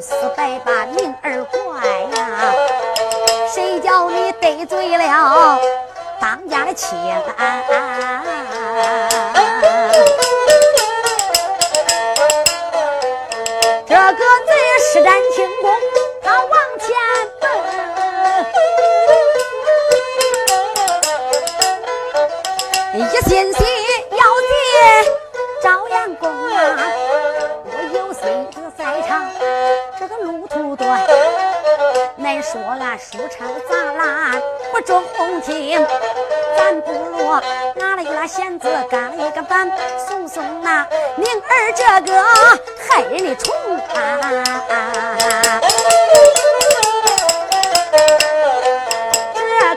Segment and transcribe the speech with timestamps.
[0.00, 1.58] 死白把命儿怪
[2.16, 2.54] 呀！
[3.52, 5.58] 谁叫你得罪了
[6.20, 6.96] 当家的亲？
[13.86, 15.70] 这个贼施展轻功，
[16.22, 16.88] 他往前
[17.40, 17.50] 奔，
[22.94, 23.67] 一心心
[32.50, 34.40] 说俺书差杂烂
[34.72, 35.04] 不中
[35.44, 35.86] 听，
[36.56, 37.18] 咱不如
[37.74, 39.70] 拿了一拉弦子干了一个板，
[40.08, 42.24] 送送那宁儿这个
[42.88, 43.54] 害人的虫
[43.94, 45.60] 啊！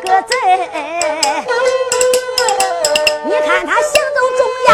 [0.02, 0.36] 这个贼，
[3.26, 4.74] 你看他行走中间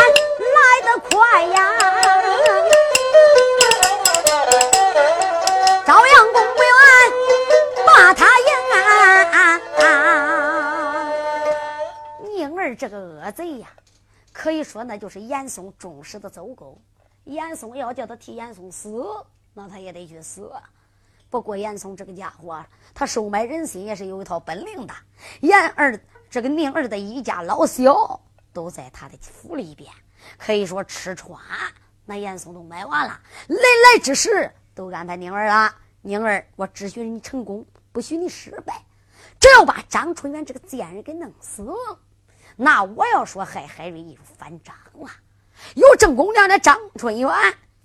[0.54, 1.58] 来得快呀！
[12.78, 13.68] 这个恶贼呀，
[14.32, 16.80] 可以说那就是严嵩忠实的走狗。
[17.24, 19.04] 严嵩要叫他替严嵩死，
[19.54, 20.52] 那他也得去死。
[21.30, 24.94] 不过严嵩这个家伙，他收买人心也是有一套本领的。
[25.42, 26.00] 严儿
[26.30, 28.22] 这个宁儿的一家老小
[28.54, 29.92] 都在他的府里边，
[30.38, 31.38] 可以说吃穿
[32.06, 33.20] 那严嵩都买完了。
[33.48, 35.76] 来来之时都安排宁儿了。
[36.02, 38.82] 宁儿，我只许你成功，不许你失败。
[39.38, 41.68] 只要把张春元这个贱人给弄死。
[42.60, 45.10] 那我要说害海瑞就反账了，
[45.76, 47.30] 有正宫娘的张春元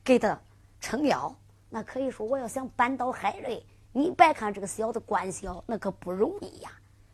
[0.02, 0.40] 给他
[0.80, 1.36] 撑腰，
[1.68, 3.62] 那可以说我要想扳倒海瑞，
[3.92, 6.72] 你别看这个小子官小，那可不容易呀。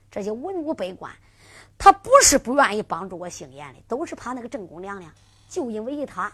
[0.09, 1.13] 这些文武百官，
[1.77, 5.13] 他不是不愿意帮助我姓严的，都是怕那个正宫娘娘。
[5.49, 6.33] 就因为他，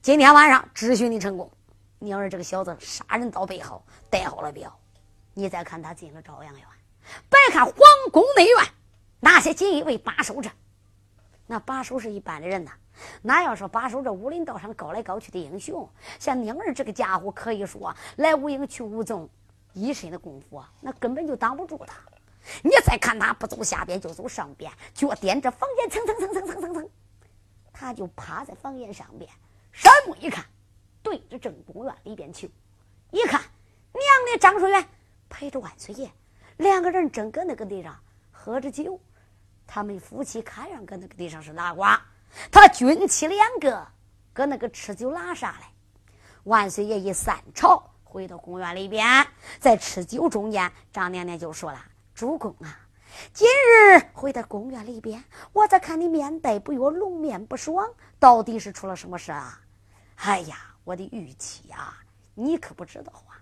[0.00, 1.50] 今天晚上只许你成功。
[1.98, 4.74] 你要是这个小子杀人刀背后带好了镖，
[5.34, 6.64] 你再看他进了朝阳院，
[7.28, 7.74] 别看皇
[8.10, 8.56] 宫内院。
[9.20, 10.50] 那些锦衣卫把守着，
[11.46, 12.72] 那把守是一般的人呐。
[13.22, 15.88] 那要说把守这武林道上高来高去的英雄，
[16.18, 19.28] 像宁儿这个家伙，可以说来无影去无踪，
[19.72, 21.94] 一身的功夫啊，那根本就挡不住他。
[22.62, 26.90] 你再看他不走下边就走上边，脚踮着房檐蹭蹭蹭蹭蹭蹭蹭，
[27.72, 29.30] 他就趴在房檐上边，
[29.72, 30.44] 山目一看，
[31.02, 32.50] 对着正宫院里边去，
[33.10, 33.40] 一看
[33.92, 34.86] 娘的张顺元
[35.28, 36.10] 陪着万岁爷，
[36.56, 37.98] 两个人正搁那个地上
[38.30, 39.00] 喝着酒。
[39.72, 41.84] 他们夫妻看上搁那个地上是拉呱，
[42.50, 43.86] 他军妻两个
[44.32, 45.66] 搁那个吃酒拉啥嘞？
[46.42, 49.24] 万岁爷一散朝，回到公园里边，
[49.60, 51.80] 在吃酒中间，张娘娘就说了
[52.16, 52.80] ：“主公啊，
[53.32, 55.22] 今日回到公园里边，
[55.52, 57.88] 我咋看你面带不悦，龙面不爽，
[58.18, 59.60] 到底是出了什么事啊？”
[60.18, 61.94] 哎呀，我的玉妻呀，
[62.34, 63.38] 你可不知道啊，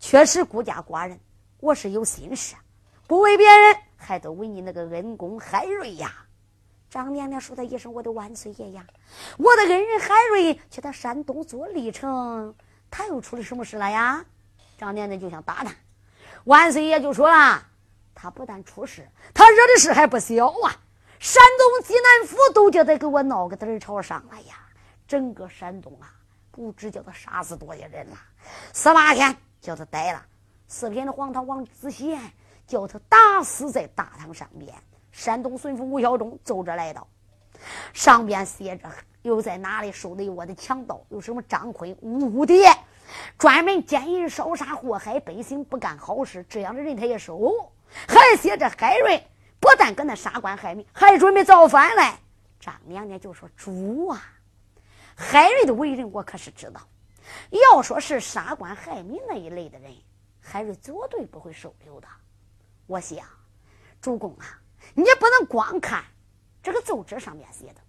[0.00, 1.20] 确实孤家寡人，
[1.60, 2.56] 我是有心事，
[3.06, 3.76] 不为别人。
[4.04, 6.12] 还得为你那个恩公海瑞呀！
[6.90, 8.86] 张娘娘说他一声：“我的万岁爷呀！
[9.38, 12.54] 我的恩人海瑞去他山东做历程，
[12.90, 14.24] 他又出了什么事了呀？”
[14.78, 15.74] 张娘娘就想打他，
[16.44, 17.66] 万岁爷就说了
[18.14, 20.76] ：“他不但出事，他惹的事还不小啊！
[21.18, 24.54] 山东济南府都叫他给我闹个儿朝上了呀！
[25.08, 26.12] 整个山东啊，
[26.50, 28.16] 不知叫他杀死多少人了，
[28.72, 30.24] 十八天叫他逮了，
[30.68, 32.20] 四天的黄堂王子贤。”
[32.66, 34.72] 叫他打死在大堂上边。
[35.12, 37.06] 山东巡抚吴孝忠奏着来到，
[37.92, 38.90] 上边写着
[39.22, 41.00] 又在哪里收的我的强盗？
[41.08, 42.68] 有什么张坤、吴蝶，
[43.38, 47.70] 专门奸淫烧杀祸害百姓，不干好事，这样的人他也收。
[48.08, 49.24] 还写着海瑞
[49.60, 52.12] 不但跟那杀官害民，还准备造反嘞。
[52.58, 54.20] 张娘娘就说：“主啊，
[55.14, 56.80] 海瑞的为人我可是知道。
[57.50, 59.92] 要说是杀官害民那一类的人，
[60.40, 62.08] 海瑞绝对不会收留的。
[62.86, 63.26] 我想，
[64.00, 64.60] 主公啊，
[64.94, 66.04] 你不能光看
[66.62, 67.80] 这个奏折上面写的，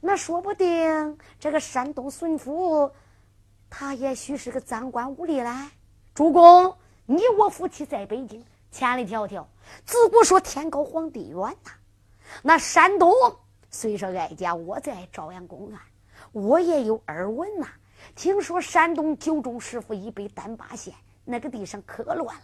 [0.00, 2.90] 那说不定这个山东孙府，
[3.68, 5.70] 他也许是个赃官污吏嘞。
[6.14, 6.76] 主公，
[7.06, 9.44] 你我夫妻在北京，千里迢迢，
[9.84, 11.72] 自古说天高皇帝远呐。
[12.42, 13.12] 那山东。”
[13.74, 15.80] 虽说哀家我在朝阳公安，
[16.32, 17.66] 我也有耳闻呐。
[18.14, 20.92] 听说山东九中十府以北丹巴县
[21.24, 22.42] 那个地上可乱了，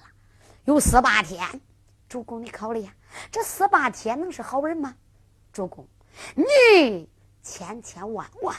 [0.69, 1.49] 有四八天。
[2.11, 2.95] 主公，你考虑呀，
[3.33, 4.95] 这四八天能是好人吗？
[5.51, 5.89] 主公，
[6.35, 7.09] 你
[7.43, 8.55] 千千万万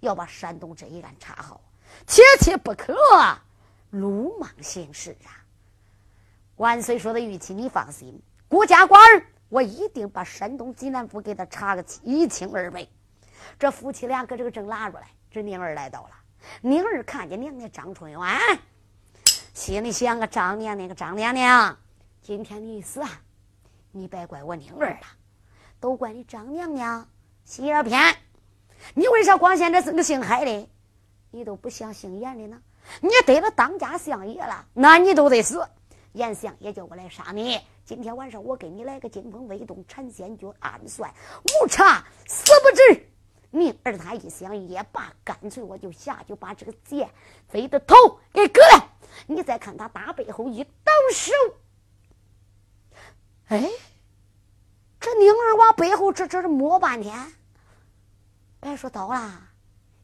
[0.00, 1.60] 要把山东这一案查好，
[2.04, 2.96] 切切不可
[3.90, 5.38] 鲁莽行事啊！
[6.56, 9.24] 万岁说的玉器，你放心，国家官儿。
[9.48, 12.84] 我一定把山东济南府给他查个一清二白。
[13.56, 16.10] 这夫妻俩搁这个正拉着来，这宁儿来到了。
[16.60, 18.20] 宁儿看见娘娘张春元，
[19.52, 21.76] 心里想个张娘娘个张娘娘，
[22.22, 23.20] 今天你死啊，
[23.90, 25.06] 你别怪我宁儿了，
[25.78, 27.06] 都怪你张娘娘
[27.44, 28.16] 心眼偏。
[28.94, 30.68] 你为啥光现在是个姓海的，
[31.30, 32.62] 你都不像姓严的呢？
[33.02, 35.68] 你得了当家相爷了，那你都得死。
[36.12, 37.60] 严相爷叫我来杀你。
[37.84, 41.12] 今天晚上我给你来个惊风未动陈仙诀，暗算
[41.44, 43.06] 无差死不止。
[43.50, 47.10] 宁儿他一想也罢，干脆我就下就把这个剑
[47.48, 47.94] 飞的头
[48.32, 48.88] 给割了。
[49.26, 51.32] 你再看他大背后一抖手，
[53.48, 53.70] 哎，
[55.00, 57.32] 这宁儿往背后这这是摸半天，
[58.60, 59.48] 别说刀啦，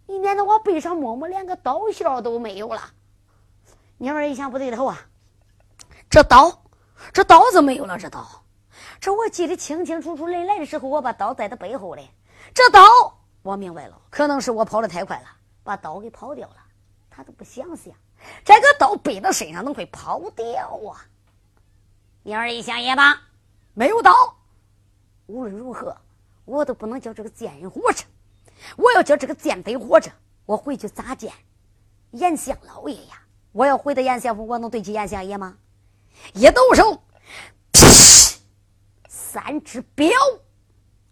[0.07, 2.93] 你连着往背上摸摸，连个刀鞘都没有了。
[3.97, 4.99] 宁儿一想不对头啊，
[6.09, 6.65] 这刀。
[7.13, 8.45] 这刀子没有了，这刀，
[9.01, 10.27] 这我记得清清楚楚。
[10.27, 12.11] 人来的时候，我把刀在他背后嘞。
[12.53, 12.83] 这刀，
[13.43, 15.29] 我明白了，可能是我跑的太快了，
[15.63, 16.57] 把刀给跑掉了。
[17.09, 17.95] 他都不想想，
[18.45, 21.07] 这个刀背到身上能会跑掉啊？
[22.23, 23.19] 你儿一想也罢，
[23.75, 24.13] 没有刀，
[25.27, 25.97] 无论如何，
[26.45, 28.05] 我都不能叫这个贱人活着。
[28.77, 30.11] 我要叫这个贱贼活着，
[30.45, 31.33] 我回去咋见
[32.11, 33.23] 严相老爷呀？
[33.53, 35.57] 我要回到严相府，我能对起严相爷吗？
[36.35, 37.03] 一抖手，
[39.09, 40.11] 三只镖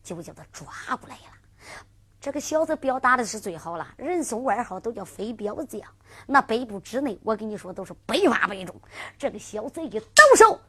[0.02, 1.35] 就叫他抓过来了。
[2.26, 5.80] 这个小子表达的是最好了，人送外号都叫飞镖将。
[6.26, 8.74] 那北部之内，我跟你说都是百发百中。
[9.16, 10.60] 这个小子一抖手，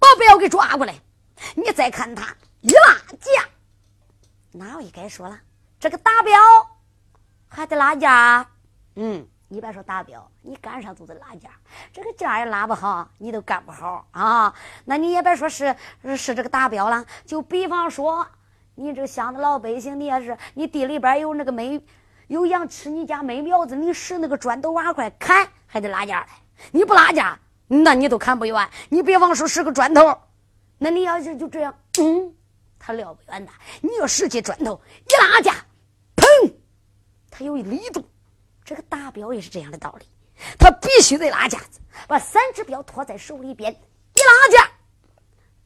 [0.00, 0.92] 把镖给抓过来。
[1.54, 3.48] 你再看他一拉架，
[4.50, 5.38] 哪位该说了？
[5.78, 6.36] 这个打镖
[7.46, 8.44] 还得拉架，
[8.96, 9.24] 嗯。
[9.46, 11.50] 你别说打镖，你干啥都得拉架，
[11.92, 14.52] 这个架也拉不好，你都干不好啊。
[14.86, 15.76] 那你也别说是
[16.16, 18.26] 是这个打镖了，就比方说
[18.74, 21.80] 你这乡的老百姓，你也是你地里边有那个没
[22.28, 26.28] 有羊吃，你家没苗子，你使那个砖头瓦块砍，还得拉架来。
[26.70, 27.38] 你不拉架，
[27.68, 28.70] 那你都砍不远。
[28.88, 30.16] 你比方说使个砖头，
[30.78, 32.34] 那你要是就这样，嗯，
[32.78, 33.52] 他撂不远的。
[33.82, 35.54] 你要使起砖头一拉架，
[36.16, 36.52] 砰，
[37.30, 38.02] 他有力度。
[38.64, 40.06] 这个打镖也是这样的道理，
[40.58, 44.70] 他必须得拉架子，把三只镖托在手里边，一拉架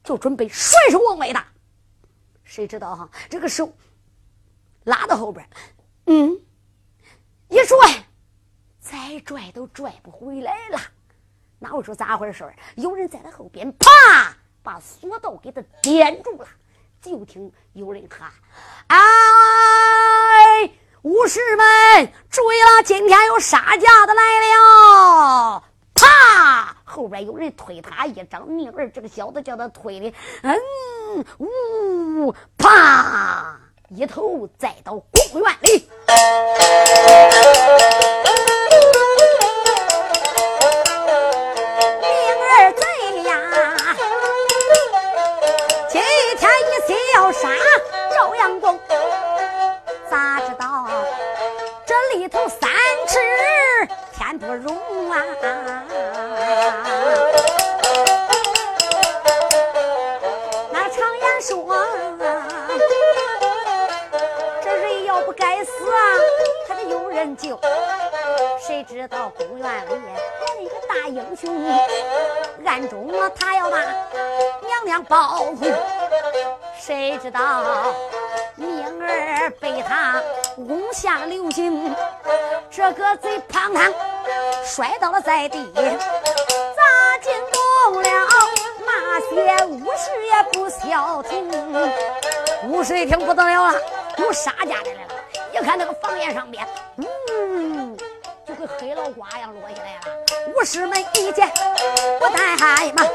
[0.03, 1.45] 就准备甩手往外打。
[2.47, 3.71] 谁知道哈，这个手
[4.85, 5.47] 拉到后边，
[6.05, 6.31] 嗯，
[7.49, 8.05] 一拽，
[8.79, 10.79] 再拽都拽不回来了。
[11.59, 13.87] 那我说咋回事有人在他后边，啪，
[14.63, 16.47] 把索道给他点住了。
[17.01, 18.31] 就听有人喊
[18.87, 18.97] ：“哎！”
[21.03, 25.63] 武士们注意了，今天有杀价的来了！
[25.97, 30.13] 啪，后边有人推他一掌，宁儿这个小子叫他推的，
[30.43, 35.89] 嗯，呜，啪，一头栽到公园里。
[42.01, 42.07] 宁
[42.43, 42.83] 儿贼
[43.23, 43.31] 呀，
[45.89, 46.01] 今
[46.37, 47.49] 天一心要杀
[48.15, 48.79] 朝阳公。
[50.09, 50.87] 咋知道
[51.85, 52.66] 这里头三
[54.37, 55.23] 不容啊？
[60.71, 61.85] 那常言说，
[64.63, 65.97] 这人要不该死啊，
[66.67, 67.59] 他得有人救。
[68.59, 71.51] 谁知道公园里来了一个大英雄，
[72.65, 75.57] 暗中他要把娘娘保护。
[76.79, 77.93] 谁知道？
[78.55, 80.21] 命儿被他
[80.55, 81.95] 攻下流星，
[82.69, 83.93] 这个贼胖胖
[84.65, 88.09] 摔倒了在地，砸进洞了
[88.85, 91.49] 那些武士也不消停。
[92.63, 93.79] 武士一听不得了了，
[94.15, 95.13] 都杀家里来了。
[95.53, 96.67] 一看那个房檐上边，
[96.97, 97.97] 呜，
[98.57, 100.01] 跟黑老瓜一样落下来了。
[100.55, 101.47] 武士们一见
[102.19, 103.07] 不怠慢，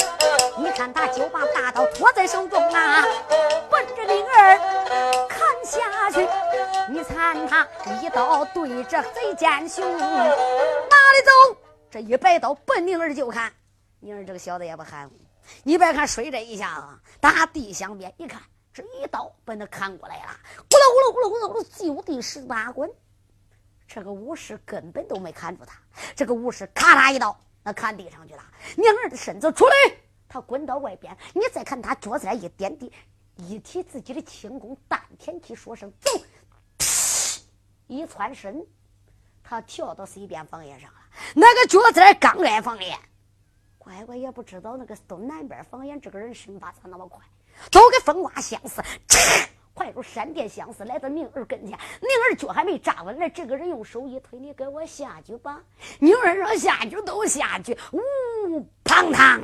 [0.56, 3.04] 你看他就把大刀托在手中啊，
[3.68, 4.58] 奔着灵儿
[5.28, 6.28] 砍下去。
[6.88, 7.66] 你看他
[8.00, 11.56] 一刀对着贼奸雄，哪里走？
[11.90, 13.52] 这一摆刀奔灵儿就砍。
[14.00, 15.14] 灵儿这个小子也不含糊，
[15.64, 16.87] 你别看摔这一下子，
[17.20, 18.40] 打地相边一看。
[18.72, 20.30] 这一刀把他砍过来了，
[20.70, 22.90] 咕噜咕噜咕噜咕噜咕噜，就地十八滚。
[23.94, 25.78] 这个武士根本都没砍住他，
[26.16, 28.42] 这个武士咔啦一刀，那砍地上去了。
[28.75, 29.75] 娘儿的身子出来，
[30.26, 31.14] 他滚到外边。
[31.34, 32.90] 你再看他脚在一点地，
[33.37, 36.11] 一提自己的轻功，丹田气，说声走，
[37.87, 38.66] 一窜身，
[39.42, 40.99] 他跳到西边房檐上了。
[41.34, 42.99] 那个脚在刚挨房檐，
[43.76, 47.22] 乖乖也不知道那个东南边房檐，这个人身法咋那么快？
[47.70, 48.82] 都跟风刮相似，
[49.75, 51.71] 快如闪电相似，来到宁儿跟前。
[52.00, 55.62] 宁儿脚还没站稳呢，这个人用手一推：“你给我下去吧。”
[55.99, 59.41] 宁儿说：“下去都下去。”呜，砰嘡，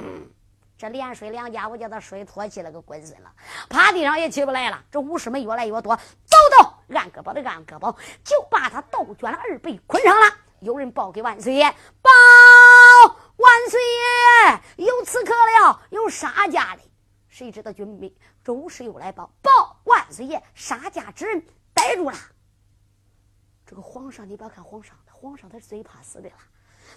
[0.77, 3.33] 这连摔两家，我叫他摔脱起了，个滚孙了，
[3.71, 4.85] 趴地上也起不来了。
[4.91, 10.27] 这武士们越来越多，走到按胳膊的按胳膊，就把他倒卷了二倍捆上了。
[10.61, 11.71] 有人报给万岁爷，
[12.03, 12.11] 报
[13.37, 13.81] 万岁
[14.77, 16.83] 爷，有刺客了，有杀家的。
[17.29, 18.13] 谁知道军兵
[18.49, 22.17] 这武士又来报报万岁爷，杀家之人逮住了。
[23.67, 26.37] 这个皇上，你不要看皇上，皇上他是最怕死的了。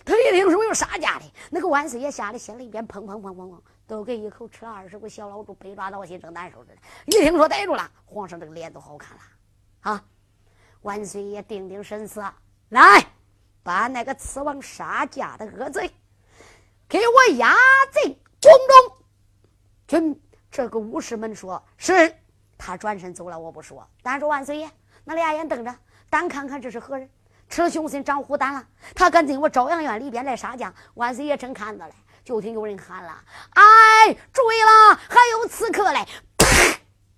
[0.05, 6.79] 他一听说有杀家的，那个万岁爷吓得心里边砰砰砰砰砰，都给一口吃了二十个小老鼠，被抓到心正难受着呢。
[7.07, 9.23] 一听说逮住了，皇上这个脸都好看了
[9.81, 10.05] 啊！
[10.83, 12.33] 万岁爷定定神色，
[12.69, 13.05] 来
[13.61, 15.91] 把那个刺王杀家的恶贼
[16.87, 17.53] 给我押
[17.91, 18.49] 进宫
[18.87, 18.97] 中。
[19.85, 20.21] 军。
[20.51, 22.13] 这个武士们说：“是。”
[22.57, 23.87] 他转身走了，我不说。
[24.03, 24.69] 但是万岁爷
[25.03, 25.75] 那俩眼瞪着，
[26.09, 27.09] 单看看这是何人，
[27.49, 28.67] 吃了雄心长虎胆了。
[28.93, 30.71] 他敢进我朝阳院里边来杀将。
[30.95, 31.93] 万岁爷正看着嘞，
[32.23, 33.23] 就听有人喊了
[33.55, 36.05] ：“哎，注意了，还有刺客嘞！”
[36.37, 36.45] 啪，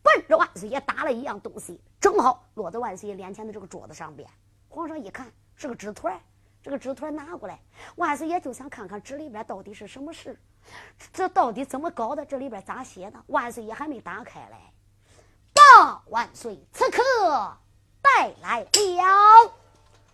[0.04, 4.30] 奔着万岁爷打了一样东西，正好落在万岁爷脸前的这个桌子上边。
[4.70, 6.18] 皇上一看是个纸团，
[6.62, 7.60] 这个纸团拿过来，
[7.98, 10.40] 万岁爷就想看看纸里边到底是什么事。
[11.12, 12.26] 这到底怎么搞的？
[12.26, 13.22] 这里边咋写的？
[13.28, 14.58] 万岁爷还没打开嘞！
[15.54, 17.02] 报万岁，此刻
[18.02, 19.54] 带来了。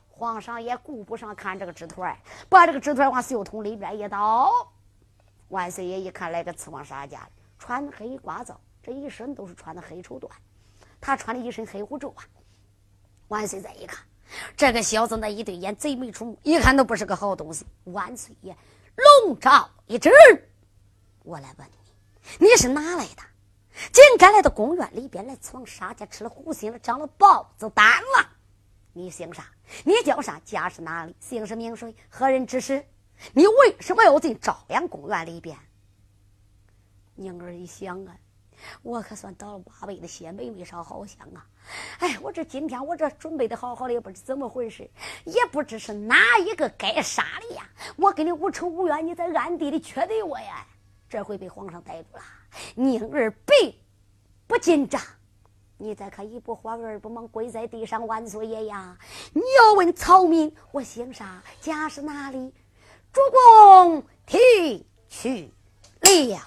[0.09, 2.17] 皇上也顾不上看这个纸团，
[2.49, 4.51] 把这个纸团往袖筒里边一倒。
[5.47, 7.27] 万岁爷一看，来个刺王杀家，
[7.57, 8.53] 穿黑褂子，
[8.83, 10.29] 这一身都是穿的黑绸缎，
[10.99, 12.23] 他穿的一身黑虎胄啊。
[13.29, 14.03] 万岁再一看，
[14.57, 17.65] 这个小子那一对眼贼眉鼠目，一看都不是个好东西。
[17.85, 18.55] 万岁爷。
[18.95, 20.11] 笼罩一只，
[21.23, 23.23] 我来问你，你是哪来的？
[23.91, 28.29] 竟敢来到公园里边来闯杀家，吃了虎心了，长了豹子胆了？
[28.93, 29.45] 你姓啥？
[29.85, 30.39] 你叫啥？
[30.43, 31.15] 家是哪里？
[31.19, 31.95] 姓氏名谁？
[32.09, 32.85] 何人指使？
[33.33, 35.57] 你为什么要进朝阳公园里边？
[37.15, 38.15] 宁儿一想啊。
[38.81, 41.45] 我可算倒了八辈子血，霉没啥好想啊！
[41.99, 44.89] 哎，我这今天我这准备的好好的，也不知怎么回事，
[45.25, 47.69] 也不知是哪一个该杀的呀！
[47.95, 50.65] 我跟你无仇无怨，你在暗地里缺德我呀！
[51.09, 52.23] 这回被皇上逮住了，
[52.75, 53.73] 宁儿并
[54.47, 55.01] 不紧张。
[55.77, 58.97] 你再可一不慌二不忙，跪在地上万岁爷呀！
[59.33, 61.41] 你要问曹民，我姓啥？
[61.61, 62.53] 家是哪里？
[63.11, 65.51] 主公提去
[66.01, 66.41] 了。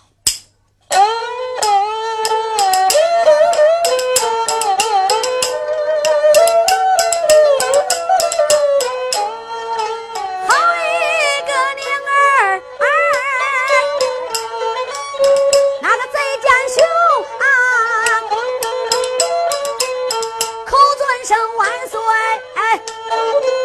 [22.75, 23.62] 我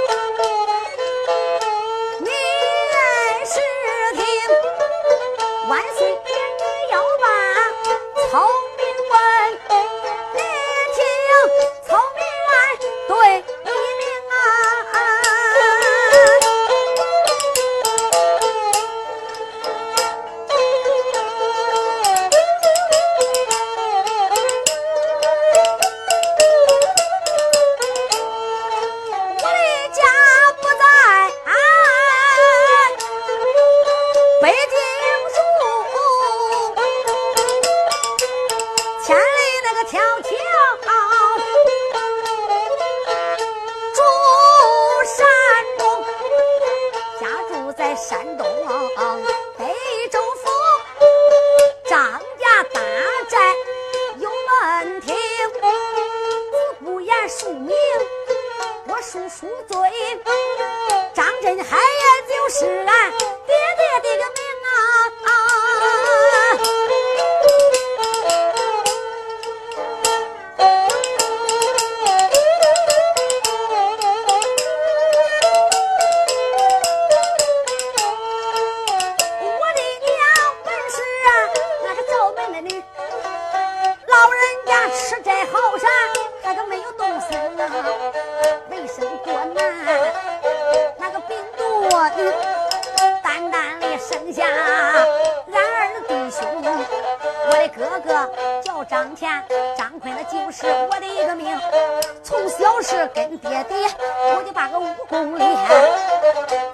[105.10, 105.48] 公莲，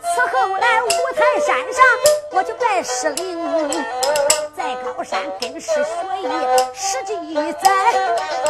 [0.02, 1.86] 此后来五台山上，
[2.32, 3.86] 我就拜师灵，
[4.58, 5.84] 在高山跟师学
[6.24, 6.28] 艺
[6.74, 7.14] 十几
[7.62, 8.43] 载。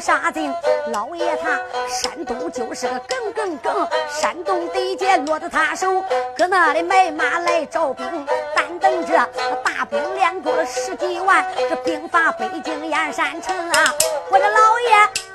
[0.00, 0.52] 杀尽
[0.92, 6.02] 老爷他山东就是个耿耿耿，山东地界落在他手，
[6.36, 9.28] 搁那里买马来招兵，单等着
[9.62, 13.94] 大兵连过了十几万，这兵发北京燕山城啊！
[14.30, 14.88] 我的老爷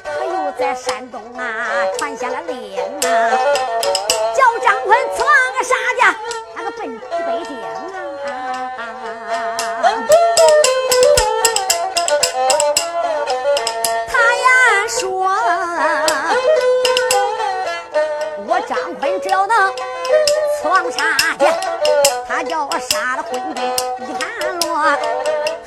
[0.04, 1.68] 他又在山东啊
[2.00, 3.38] 传下了令啊，
[4.36, 6.16] 叫张坤藏个啥家，
[6.56, 7.56] 那个奔北京
[23.36, 23.64] 杀了昏君
[24.08, 24.98] 一盘落。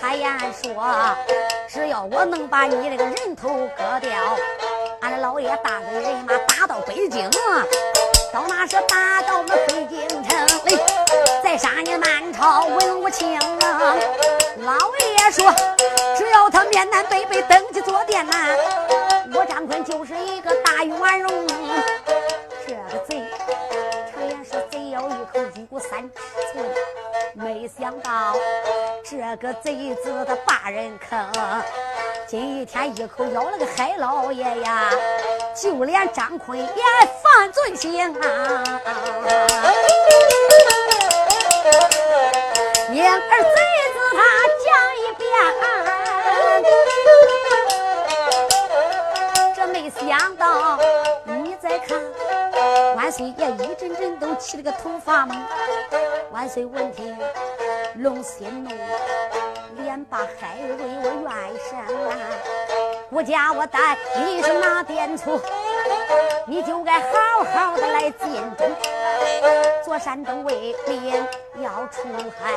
[0.01, 1.17] 他言说，
[1.69, 4.11] 只要我能把你这个人头割掉，
[5.01, 7.29] 俺的老爷大队人马打到北京，
[8.33, 10.79] 到那时打到我北京城里，
[11.43, 13.39] 再杀你满朝文武卿。
[14.61, 15.53] 老爷说，
[16.17, 18.33] 只要他面南北北登基坐殿呐，
[19.35, 21.47] 我张坤就是一个大元荣。
[22.67, 23.25] 这个贼，
[25.79, 26.19] 三尺
[26.53, 26.65] 寸，
[27.35, 28.35] 没想到
[29.05, 31.31] 这个贼子他把人坑，
[32.27, 34.91] 今天一口咬了个海老爷呀，
[35.55, 36.67] 就连张坤也
[37.23, 38.65] 犯罪行啊！
[42.91, 43.39] 你儿贼
[43.95, 44.19] 子他
[44.65, 45.27] 讲一遍，
[49.55, 50.79] 这没想到
[51.25, 52.18] 你再看。
[53.09, 55.35] 万岁爷一阵阵都起了个头发蒙，
[56.31, 57.17] 万岁闻听
[57.95, 58.71] 龙心怒，
[59.79, 61.33] 连把海瑞我怨
[61.71, 62.13] 声啊！
[63.09, 65.41] 我家我带你是哪点错？
[66.47, 68.71] 你就该好好的来进忠，
[69.83, 71.11] 做山东卫兵
[71.63, 72.03] 要出
[72.39, 72.53] 海，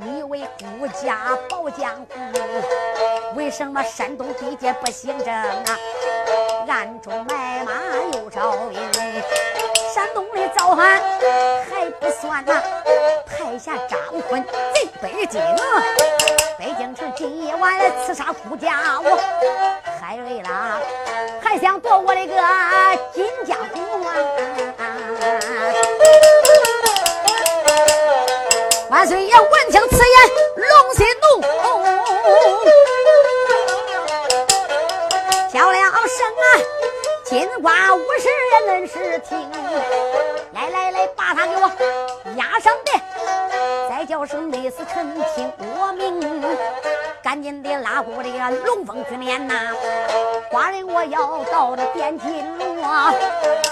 [0.00, 5.78] 你为顾家保江湖，为什么山东地界不行正啊？
[6.66, 7.72] 暗中买马
[8.12, 8.80] 又招兵。
[9.96, 11.00] 山东的赵汉
[11.70, 12.62] 还不算呐，
[13.26, 15.40] 派下张坤进北京，
[16.58, 19.18] 北京城今夜晚刺杀顾家我，
[19.98, 20.78] 海瑞啦，
[21.42, 22.34] 还想夺我的个
[23.14, 24.84] 金家姑啊！
[28.90, 31.40] 万岁爷闻听此言，龙心怒，
[35.50, 36.44] 叫了声啊！
[37.28, 38.28] 金瓜五十
[38.68, 39.50] 人是听，
[40.52, 41.68] 来来来，把他给我
[42.36, 43.02] 押上殿，
[43.90, 46.40] 再叫声内侍臣听我命，
[47.24, 49.72] 赶紧的拉过这个龙凤之面呐，
[50.52, 53.12] 寡人我要到这汴京路啊！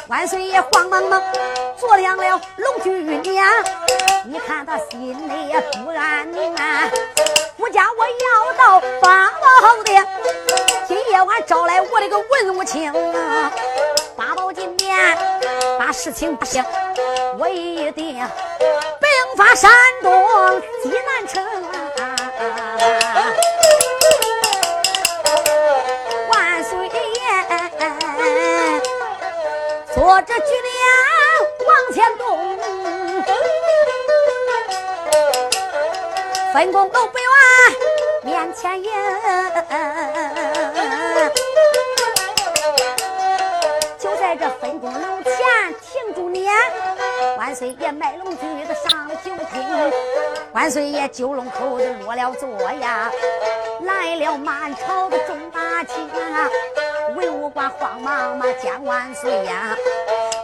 [0.08, 1.22] 万岁爷慌忙忙
[1.78, 3.22] 坐凉了龙驹辇，
[4.24, 6.90] 你看他心里也不安宁啊！
[7.56, 10.04] 我家我要到八宝殿，
[10.88, 13.23] 今夜晚招来我的个文武卿啊！
[15.94, 16.62] 事情不行，
[17.38, 18.26] 我一定兵
[19.36, 19.70] 发山
[20.02, 20.12] 东
[20.82, 21.42] 济南城！
[26.28, 26.92] 万岁爷，
[29.94, 30.74] 坐着军粮
[31.64, 32.58] 往前动，
[36.52, 37.18] 分工都不
[38.24, 38.90] 面前迎，
[43.98, 45.32] 就在这分公楼前
[46.14, 46.52] 停住撵，
[47.36, 49.92] 万岁爷卖龙驹的上了九品，
[50.52, 53.10] 万岁爷九龙口子落了座呀，
[53.82, 56.48] 来了满朝的众大卿啊，
[57.16, 59.76] 文武官慌忙嘛见万岁呀，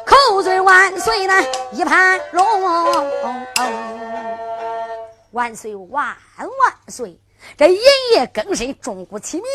[0.04, 1.34] 口尊万岁呢
[1.72, 2.44] 一盘龙，
[5.30, 6.48] 万岁万万
[6.88, 7.18] 岁！
[7.56, 7.78] 这一
[8.12, 9.46] 夜更深，钟鼓齐鸣。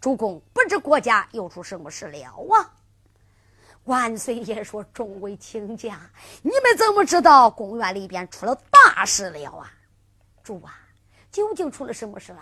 [0.00, 2.18] 主公不知国家又出什么事了
[2.52, 2.70] 啊！
[3.84, 6.00] 万岁爷说：“众位卿家，
[6.42, 9.70] 你们怎么知道宫院里边出了大事了啊？
[10.42, 10.74] 主啊，
[11.30, 12.40] 究竟出了什么事了？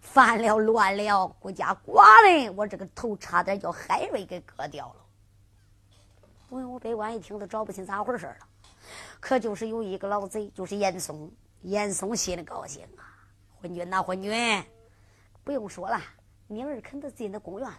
[0.00, 4.96] 犯了乱了，国家寡人，我这个头差点叫海瑞给割掉了。”
[6.50, 8.36] 文武百官一听都找不清咋回事了，
[9.18, 11.30] 可就是有一个老贼，就是严嵩。
[11.62, 13.06] 严嵩心里高兴啊！
[13.60, 14.64] 昏君呐，昏君，
[15.44, 16.00] 不用说了。
[16.48, 17.78] 明儿肯定进那宫院了。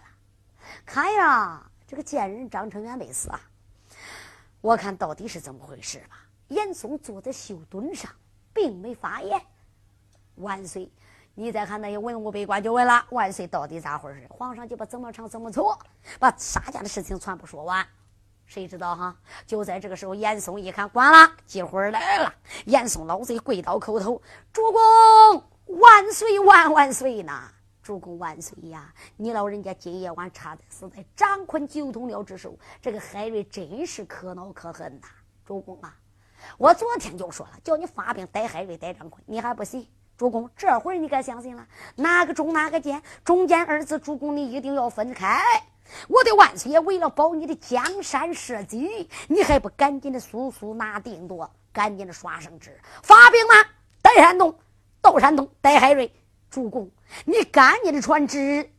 [0.86, 3.40] 看呀，这个贱人张成元没死啊！
[4.62, 6.26] 我看到底是怎么回事吧？
[6.48, 8.10] 严嵩坐在绣墩上，
[8.52, 9.40] 并没发言。
[10.38, 10.92] 万岁，
[11.36, 14.26] 你再看那些文武百官就问了：万岁到底咋回事？
[14.32, 15.78] 皇上就把怎么唱怎么错，
[16.18, 17.86] 把杀家的事情全部说完。
[18.48, 19.16] 谁知道哈？
[19.46, 22.34] 就在这个时候，严嵩一看，关了，机会来了。
[22.66, 24.20] 严嵩老贼跪倒叩头
[24.52, 27.52] ：“主公万岁万万岁呐！”
[27.84, 28.94] 主公万岁呀！
[29.18, 35.08] 你老人家今夜晚差点死在张坤九头鸟之手，这个海瑞真是可恼可恨呐！
[35.46, 35.94] 主公啊，
[36.58, 39.86] 我昨天就说了，叫你发兵逮海瑞、逮张坤，你还不信？
[40.18, 41.68] 主公，这会儿你该相信了，
[41.98, 43.04] 哪个忠哪个奸？
[43.26, 45.42] 忠奸二字，主公你一定要分开。
[46.08, 53.56] 我的万岁爷为了保你的江山社稷，你还不赶紧的速速拿定夺，赶紧的刷圣旨，发兵吗？
[54.02, 54.58] 逮山东，
[55.02, 56.10] 到山东逮海瑞。
[56.50, 56.88] 主公，
[57.26, 58.70] 你赶紧的传旨。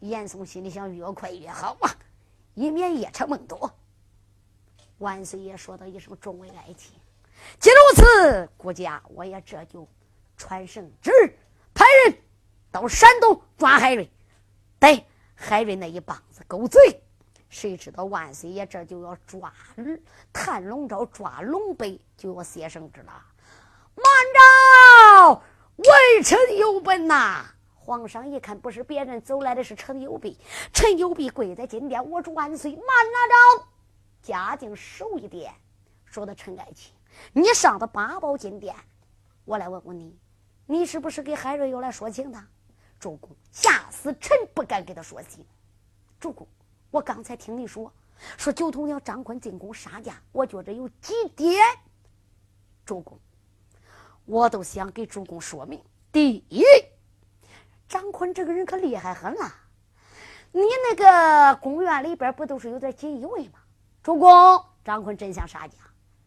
[0.00, 1.96] 严嵩心里想：越快越好啊，
[2.54, 3.72] 以免夜长梦多。
[4.98, 6.92] 万岁爷说道一声：“众位爱卿，
[7.60, 9.86] 既如此，国家我也这就
[10.36, 11.10] 传圣旨，
[11.74, 12.18] 派人
[12.70, 14.10] 到山东抓海瑞，
[14.78, 16.78] 逮海瑞那一帮子狗贼。
[17.48, 19.52] 谁知道万岁爷这就要抓
[20.32, 23.12] 探龙爪，抓龙背，就要写圣旨了。
[23.94, 24.04] 慢
[25.34, 25.42] 着！”
[25.76, 27.44] 微臣有本呐！
[27.74, 30.38] 皇上一看，不是别人走来的，是陈友弼。
[30.72, 33.66] 陈友弼跪在金殿，我主万岁，慢拿着，
[34.22, 35.52] 嘉靖手一点，
[36.04, 36.92] 说的陈爱卿，
[37.32, 38.74] 你上的八宝金殿，
[39.44, 40.16] 我来问问你，
[40.66, 42.38] 你是不是给海瑞又来说情的？
[43.00, 45.44] 主公，吓死臣不敢给他说情。
[46.20, 46.46] 主公，
[46.90, 47.92] 我刚才听你说，
[48.36, 51.58] 说九头鸟张坤进宫杀驾，我觉着有几点。
[52.84, 53.18] 主公。
[54.24, 55.82] 我都想给主公说明：
[56.12, 56.64] 第一，
[57.88, 59.54] 张坤这个人可厉害很了。
[60.52, 63.58] 你那个宫院里边不都是有点锦衣卫吗？
[64.02, 65.78] 主公，张坤真想杀家，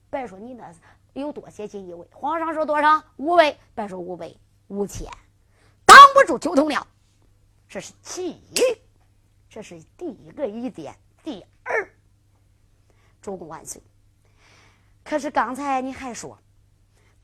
[0.10, 0.74] 别说你那
[1.14, 5.10] 有多些锦衣卫，皇上说多少五位，别说五位五千，
[5.86, 6.86] 挡不住九头鸟。
[7.70, 8.62] 这是其一，
[9.50, 10.96] 这是第一个疑点。
[11.24, 11.90] 第二，
[13.22, 13.82] 主公万岁。
[15.04, 16.38] 可是刚才你还说。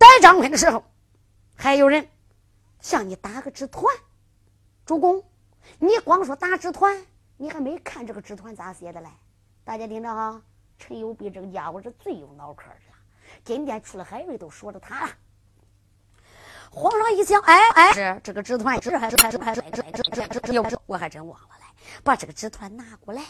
[0.02, 0.84] 逮张坤的时候，
[1.56, 2.08] 还有人
[2.80, 3.86] 向你打个纸团。
[4.84, 5.24] 主公，
[5.78, 7.06] 你光说打纸团，
[7.38, 9.08] 你还没看这个纸团咋写的嘞？
[9.64, 10.42] 大家听着哈，
[10.80, 12.98] 陈友弼这个家伙是最有脑壳的了。
[13.44, 15.12] 今天出了海瑞，都说着他了。
[16.72, 21.66] 皇上一想，哎哎，是这个纸团，是还是还是还是还是还是还是我还真忘了嘞，
[22.04, 23.22] 把这个纸团拿过来，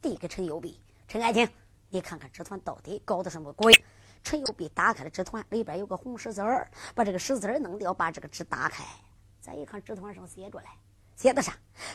[0.00, 0.80] 递给陈友弼。
[1.08, 1.50] 陈爱卿，
[1.88, 3.74] 你看看纸团到底搞的什么鬼？
[4.22, 8.84] 陈友弼打开了纸团，里边有个红十字儿，把这个十字儿弄掉，把这个纸打开。
[9.40, 10.66] 再一看，纸团上写着嘞，
[11.16, 11.54] 写的啥？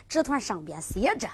[0.10, 1.30] 纸团上边写着：“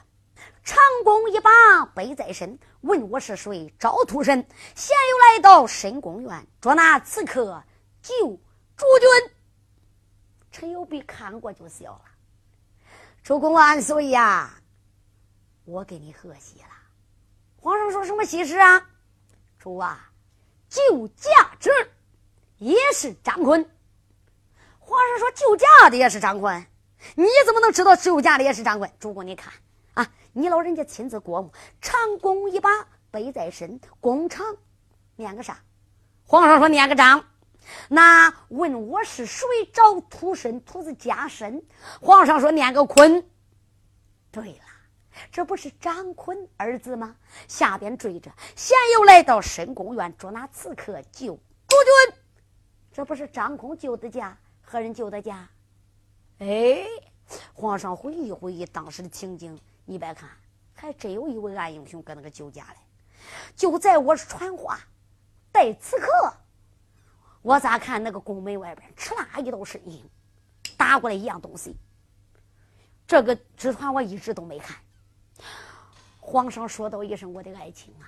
[0.63, 1.49] 长弓一把
[1.95, 3.73] 背在身，问我是谁？
[3.79, 7.63] 招徒神，现又来到深宫院，捉拿刺客
[8.01, 8.13] 救
[8.75, 9.31] 主君。”
[10.51, 12.01] 陈友弼看过就笑了
[13.23, 14.61] ：“主公万岁呀！
[15.63, 16.67] 我给你贺喜了。
[17.55, 18.89] 皇上说什么喜事啊？
[19.57, 20.07] 主啊！”
[20.71, 21.29] 救驾
[21.59, 21.69] 者
[22.57, 23.69] 也是张坤。
[24.79, 26.65] 皇上说救驾的也是张坤，
[27.15, 28.89] 你怎么能知道救驾的也是张坤？
[28.97, 29.51] 主公，你看
[29.95, 32.69] 啊，你老人家亲自过目，长弓一把
[33.11, 34.55] 背在身，弓长，
[35.17, 35.59] 念个啥？
[36.23, 37.25] 皇上说念个章。
[37.89, 41.61] 那问我是谁找土身，土字加身。
[41.99, 43.29] 皇上说念个坤。
[44.31, 44.70] 对了。
[45.31, 47.15] 这不是张坤儿子吗？
[47.47, 51.75] 下边追着，先又来到深宫院捉拿刺客救主
[52.07, 52.15] 君。
[52.91, 55.49] 这不是张坤救的驾，何人救的驾？
[56.39, 56.85] 哎，
[57.53, 60.29] 皇上回忆回忆当时的情景，你别看
[60.73, 62.77] 还真有一位暗英雄搁那个酒家嘞。
[63.55, 64.79] 就在我传话
[65.51, 66.33] 带刺客，
[67.41, 70.03] 我咋看那个宫门外边哧啦一道身影
[70.75, 71.75] 打过来一样东西？
[73.05, 74.77] 这个纸团我一直都没看。
[76.23, 78.05] 皇上说道一声：“我的爱卿啊，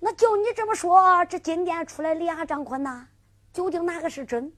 [0.00, 3.06] 那就你这么说，这金殿出来俩张坤呐，
[3.52, 4.52] 究竟哪个是真，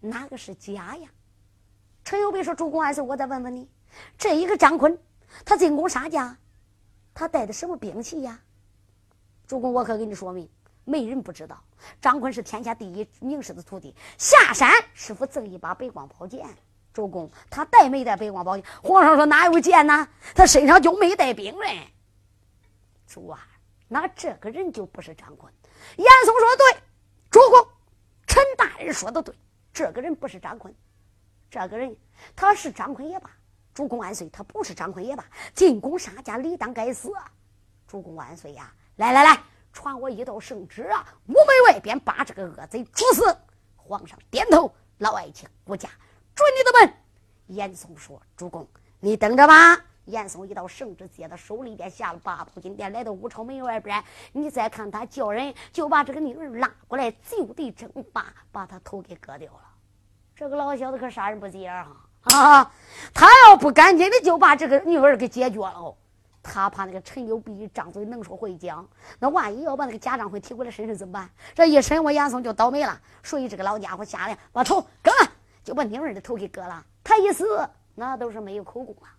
[0.00, 1.08] 哪个是假呀？”
[2.02, 3.68] 陈友碑说：“主公万岁，我再问问你，
[4.16, 4.98] 这一个张坤，
[5.44, 6.36] 他进宫杀驾，
[7.12, 8.40] 他带的什么兵器呀？”
[9.46, 10.48] 主公，我可给你说明，
[10.84, 11.62] 没人不知道，
[12.00, 16.46] 张坤是天下第一名士的徒弟，下山师傅赠一把白光宝剑。
[16.94, 18.64] 主公，他带没带白光宝剑？
[18.82, 20.08] 皇上说哪有剑呢？
[20.34, 21.76] 他身上就没带兵刃。
[23.08, 23.40] 主啊，
[23.88, 25.50] 那这个人就不是张坤。
[25.96, 26.82] 严嵩说对，
[27.30, 27.66] 主公，
[28.26, 29.34] 陈大人说的对，
[29.72, 30.72] 这个人不是张坤。
[31.50, 31.96] 这个人
[32.36, 33.30] 他是张坤也罢，
[33.72, 37.10] 主公万岁，他不是张坤也罢，进宫杀家，理当该死。
[37.86, 38.70] 主公万岁呀！
[38.96, 39.42] 来来来，
[39.72, 41.06] 传我一道圣旨啊！
[41.28, 43.34] 午门外边把这个恶贼处死。
[43.76, 45.88] 皇上点头，老爱卿，顾家。
[46.34, 46.94] 准你的门，
[47.46, 48.68] 严嵩说：“主公，
[49.00, 54.02] 你等着吧。”严嵩一道圣旨接到手里边，下了八宝金殿，来到武朝门外边。
[54.32, 59.60] 你再看他叫人，就把这个女儿拉过来，就地正法，把他头给割掉了。
[60.34, 62.72] 这个老小子可杀人不眨眼哈啊！
[63.12, 65.94] 他要不赶紧的就把这个女儿给解决了，
[66.42, 71.30] 他怕那个陈留弼张嘴能说会讲，那万一要把那个贾章辉提过来审审怎么办？
[71.54, 73.00] 这一审我严嵩就倒霉了。
[73.22, 75.32] 所以这个老家伙下来把头割了。
[75.64, 79.12] 就把女儿的头给割了，他一死，那都是没有口供啊。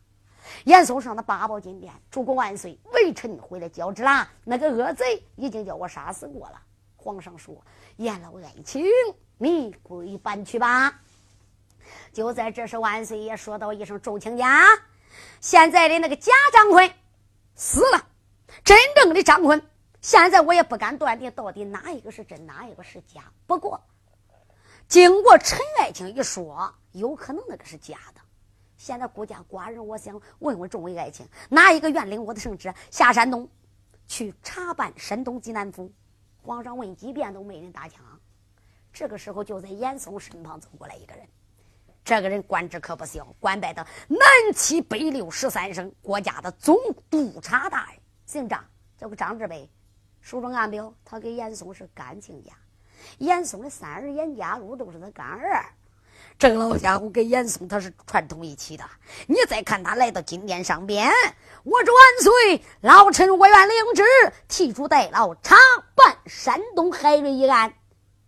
[0.66, 4.30] 严嵩上的八宝金殿，主公万岁，微臣回来交旨啦。
[4.44, 6.62] 那个恶贼已经叫我杀死过了。
[6.96, 7.56] 皇上说
[7.98, 8.86] ：“严老爱卿，
[9.38, 11.02] 你归班去吧。”
[12.14, 14.68] 就在这时，万岁爷说道一声：“众卿家，
[15.40, 16.92] 现在的那个假张坤
[17.56, 18.08] 死了，
[18.64, 19.62] 真正的张坤，
[20.02, 23.24] 现在我也不敢断定到底哪一个是真，哪一个是假。
[23.48, 23.82] 不过。”
[24.88, 28.22] 经过陈爱卿一说，有可能那个是假的。
[28.80, 33.48] 现在孤家寡人，我想问问众位爱卿，哪一个愿领我的圣旨下山东
[34.08, 35.92] 去查办山东济南府？
[36.42, 38.02] 皇上问几遍都没人搭腔。
[38.94, 41.28] 这个时候，就在严嵩身旁走过来一个人，
[42.06, 44.20] 这个人官职可不小，官拜的南
[44.56, 46.78] 七北六十三省国家的总
[47.10, 48.64] 督察大人，姓张，
[48.98, 49.70] 叫个张志北。
[50.22, 52.54] 书中暗表，他跟严嵩是干亲家。
[53.18, 55.66] 严嵩的三儿严家禄都是他干儿，
[56.40, 58.86] 这个老家伙跟严嵩他是串通一起的。
[59.28, 61.12] 你再看他来到金殿上边，
[61.66, 64.04] 我祝万岁，老臣我愿领旨，
[64.48, 65.58] 替主代劳查
[65.94, 67.74] 办山东海瑞一案。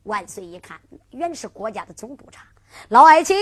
[0.03, 2.41] 万岁一看，原是国家的总督察，
[2.89, 3.37] 老爱卿。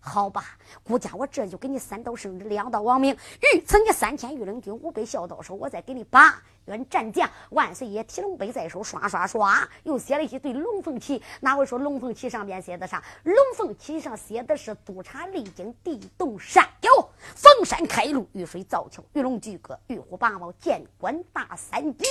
[0.00, 3.16] 好吧，顾家，我这就给你三道圣旨，两道王命，
[3.54, 7.28] 御赐你三千御林军，五百孝刀手，我再给你八员战将。
[7.50, 11.22] 万岁爷提龙杯在手，刷刷刷，又写了一对龙凤旗。
[11.40, 13.02] 哪会说龙凤旗上边写的啥？
[13.24, 16.90] 龙凤旗上写的是督察历经地动山摇，
[17.34, 22.04] 逢山开路，遇水造桥，鱼龙俱歌，玉虎八宝，见官大三级，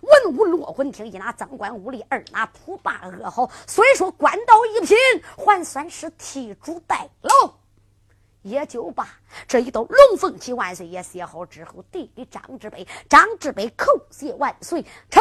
[0.00, 3.50] 文武落魂听，一拿赃官污吏，二拿土霸恶豪。
[3.66, 4.96] 虽说官道一品，
[5.36, 7.65] 还算是替主代劳。
[8.46, 9.08] 也就罢，
[9.48, 12.86] 这一道龙凤旗，万岁爷写好之后，递给张志北。
[13.08, 15.20] 张志北叩谢万岁，臣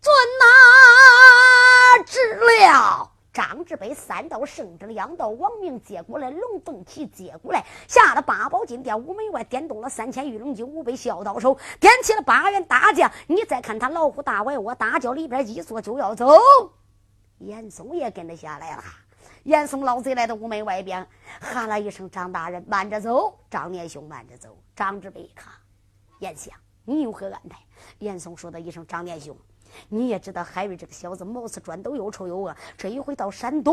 [0.00, 3.10] 遵拿旨了。
[3.32, 13.10] 张志北三道圣旨，两道王命接过来，龙凤旗接过来，下了八宝金殿，午门外点动了三千御龙军，五百小刀手，点起了八员大将。
[13.26, 16.30] 你再看他老虎大外窝，大轿里边一坐就要走，
[17.38, 18.82] 严嵩也跟着下来了。
[19.46, 21.06] 严嵩老贼来到屋门外边，
[21.40, 24.58] 喊了一声：“张大人，慢着走！”张年兄慢着走。
[24.74, 25.52] 张志北一看，
[26.18, 26.52] 严相，
[26.84, 27.56] 你有何安排？
[28.00, 29.36] 严嵩说的一声：“张年兄，
[29.88, 33.72] 你也知道海瑞这个小子毛似砖都又臭又恶，这一回到山东，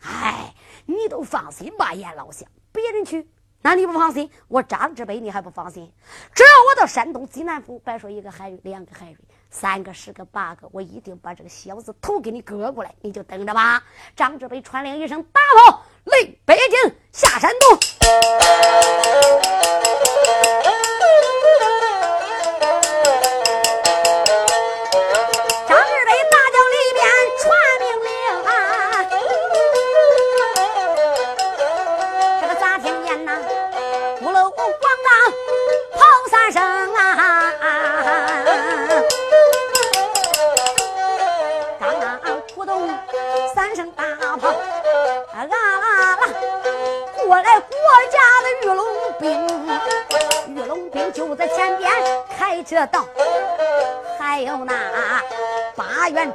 [0.00, 3.26] 哎，你都放心吧，严老相，别人去，
[3.62, 4.30] 那你不放心？
[4.48, 5.90] 我张志北你还不放心？
[6.34, 9.16] 只要我到山东济南府，别说一个海瑞，两个海瑞。”
[9.58, 13.82] 三个、十个、八个，我一定把这个小子头给你割过来，你就等着吧。
[14.14, 15.40] 张志伟传令一声：“大
[15.70, 17.78] 炮，雷北京下山东。”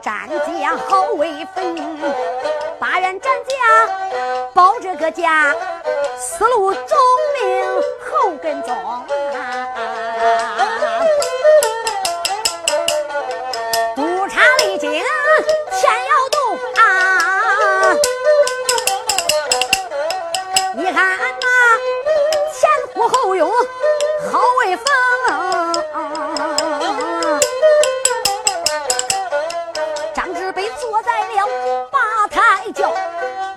[0.01, 0.27] 战
[0.59, 1.99] 将好威风，
[2.79, 5.53] 八员战将保这个家，
[6.17, 6.81] 四路忠
[7.39, 8.75] 命后跟踪。
[8.75, 10.70] 啊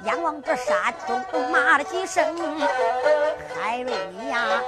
[0.05, 2.25] 仰望着山东，骂了几声
[3.59, 4.63] ：“海瑞你呀，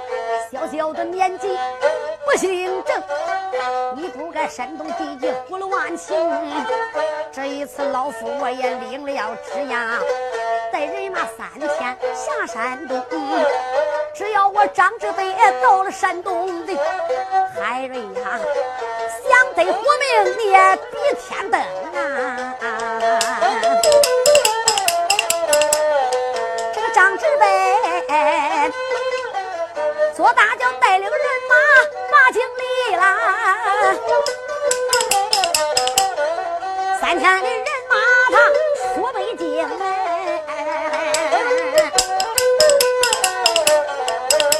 [0.51, 1.55] 小小的年纪
[2.25, 3.03] 不姓郑，
[3.95, 6.15] 你不该山东地界胡了万情。
[7.31, 9.99] 这一次老夫我也领了旨呀，
[10.71, 12.99] 带人马三千下山东。”
[14.15, 16.73] 只要我张志飞到了山东的
[17.55, 18.39] 海瑞呀，
[19.29, 22.57] 想得活命你也比天灯啊！
[30.27, 31.15] 坐大轿带领人
[31.47, 31.55] 马
[32.11, 33.01] 把京里啦，
[36.99, 37.95] 三千的人马
[38.29, 38.35] 他
[38.93, 39.65] 出北京。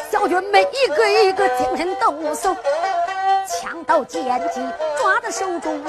[0.09, 2.55] 小军们一个一个精神抖擞，
[3.45, 4.61] 枪刀剑戟
[4.97, 5.83] 抓在手中。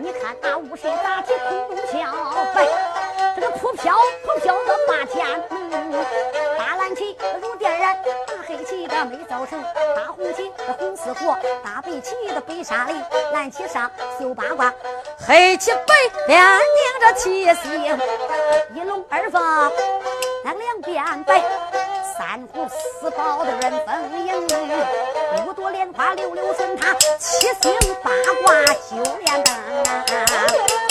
[0.00, 2.06] 你看那乌身大旗空中飘，
[3.34, 5.26] 这个扑飘扑飘的八千。
[9.04, 9.62] 没造成，
[9.94, 14.72] 大红旗的红似火，大白旗的白沙绫，蓝旗上绣八卦，
[15.26, 15.94] 黑旗白
[16.26, 17.98] 边顶着七星，
[18.74, 19.42] 一龙二凤
[20.44, 21.42] 那两边摆。
[22.18, 24.48] 三虎四豹的人风迎，
[25.46, 28.10] 五朵莲花六六顺，他七星八
[28.42, 30.87] 卦九连灯。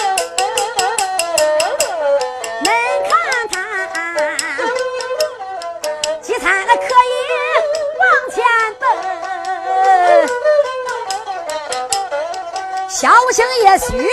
[13.00, 14.10] 小心也许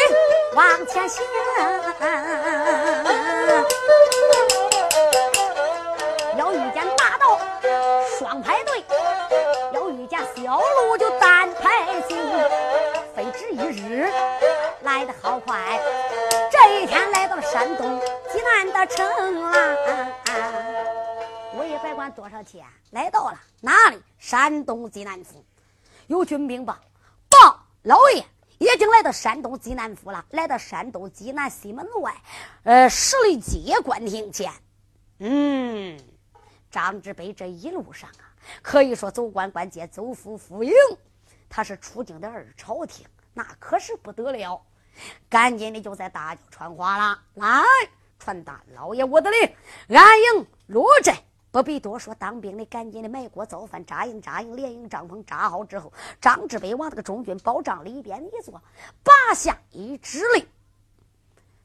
[0.55, 1.25] 往前行。
[6.37, 7.41] 要遇见大道，
[8.19, 8.85] 双排队；
[9.73, 12.19] 要遇见小路，就单排行。
[13.17, 13.57] 非止一
[13.89, 14.13] 日
[14.83, 15.81] 来的好快，
[16.53, 17.99] 这一天来到了山东
[18.31, 19.55] 济南的城啊。
[21.57, 24.03] 我也别管多少钱，来到了哪里？
[24.19, 25.43] 山东济南府，
[26.09, 26.77] 有军兵报，
[27.31, 28.23] 报老爷
[28.65, 32.15] 已经来到山东济南府了，来到山东济南西门外，
[32.63, 34.53] 呃，十里街官厅前。
[35.19, 35.99] 嗯，
[36.71, 38.25] 张志北这一路上啊，
[38.63, 40.73] 可以说走关关街，走府府营，
[41.49, 43.07] 他是出京的二朝廷。
[43.33, 44.65] 那可是不得了，
[45.29, 47.63] 赶紧的就在大轿传话了，来
[48.19, 49.57] 传达老爷我的令，
[49.89, 51.25] 安营落寨，
[51.55, 58.61] 不必多说，当兵的赶紧的埋锅造饭，扎营扎营，连营帐篷扎好之后，张志伟往这个中军保障里边一坐，
[59.05, 60.45] 拔下一指令，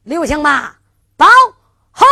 [0.04, 0.76] 刘兴马
[1.18, 1.26] 报
[1.90, 2.06] 好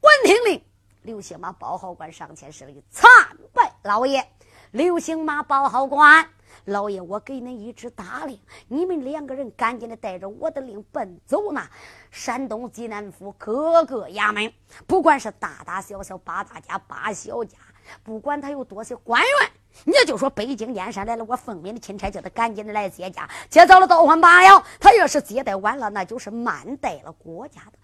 [0.00, 0.60] 官听令，
[1.02, 3.08] 刘兴马报好官上前施礼，参
[3.52, 4.28] 拜老爷，
[4.72, 6.28] 刘兴马报好官。
[6.64, 8.38] 老爷，我给恁一支大令，
[8.68, 11.68] 你们两个人赶紧的带着我的令奔走那
[12.10, 14.52] 山东济南府各个衙门，
[14.86, 17.58] 不管是大大小小八大家八小家，
[18.02, 19.50] 不管他有多些官员，
[19.84, 27.78] 你就说北京燕山来了，我奉命的钦差叫他赶紧的来接驾，接早了倒还罢了，他要是接待晚了，那就是慢待了国家的。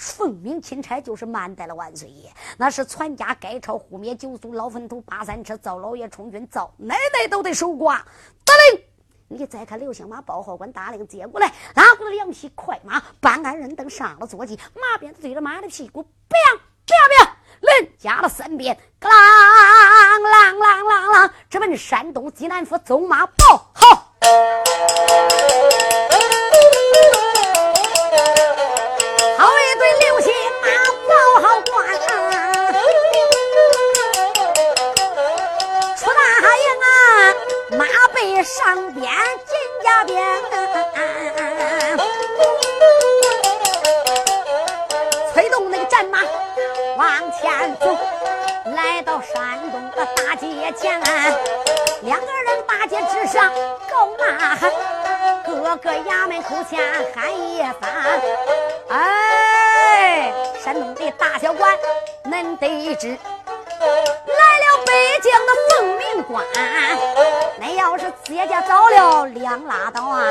[0.00, 7.98] 奉命钦差就是慢待了万岁爷，那是全家改朝覆灭九族老坟头八三车赵老爷充军赵奶奶都得守寡。
[8.42, 8.82] 得令，
[9.28, 17.30] 你再看刘兴马报号官大令接过来，拉过来两匹快马，半鞍人等上了坐骑，马鞭子对着马的屁股，biang biang biang，
[17.60, 23.69] 人加了三鞭，啷啷啷啷啷，直奔山东济南府走马报
[38.62, 39.10] 上边
[39.46, 40.22] 金家边，
[45.32, 46.18] 催动那个战马
[46.98, 47.96] 往前走，
[48.76, 51.00] 来到山东的大街前，
[52.02, 53.50] 两个人大街之上
[53.90, 54.70] 高呐喊，
[55.46, 56.78] 各个衙门口前
[57.14, 58.20] 喊一番。
[58.90, 60.30] 哎，
[60.62, 61.78] 山东的大小官，
[62.24, 64.64] 恁得知，来了。
[64.86, 66.44] 北京的凤鸣关，
[67.58, 70.24] 那要是姐家遭了两拉倒啊，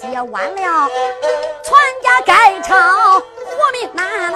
[0.00, 0.88] 接完了，
[1.62, 2.74] 全家该朝
[3.20, 4.32] 活命难。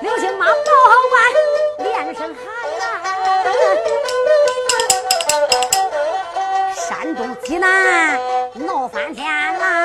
[0.00, 0.52] 刘星妈报
[1.10, 1.22] 官，
[1.88, 2.44] 连声喊
[2.78, 2.82] 呐，
[6.74, 8.18] 山东济南
[8.54, 9.26] 闹翻天
[9.58, 9.81] 啦！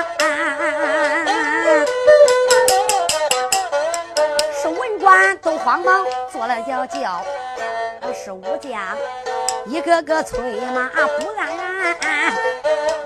[5.67, 7.21] 慌忙做了叫叫，
[8.15, 8.71] 是武将
[9.65, 10.39] 一个个催
[10.73, 10.87] 马
[11.19, 12.33] 不安，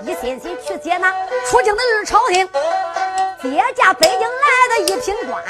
[0.02, 1.12] 一心心去接那
[1.50, 2.48] 出京的日朝廷，
[3.42, 5.42] 接驾北京来的一品官，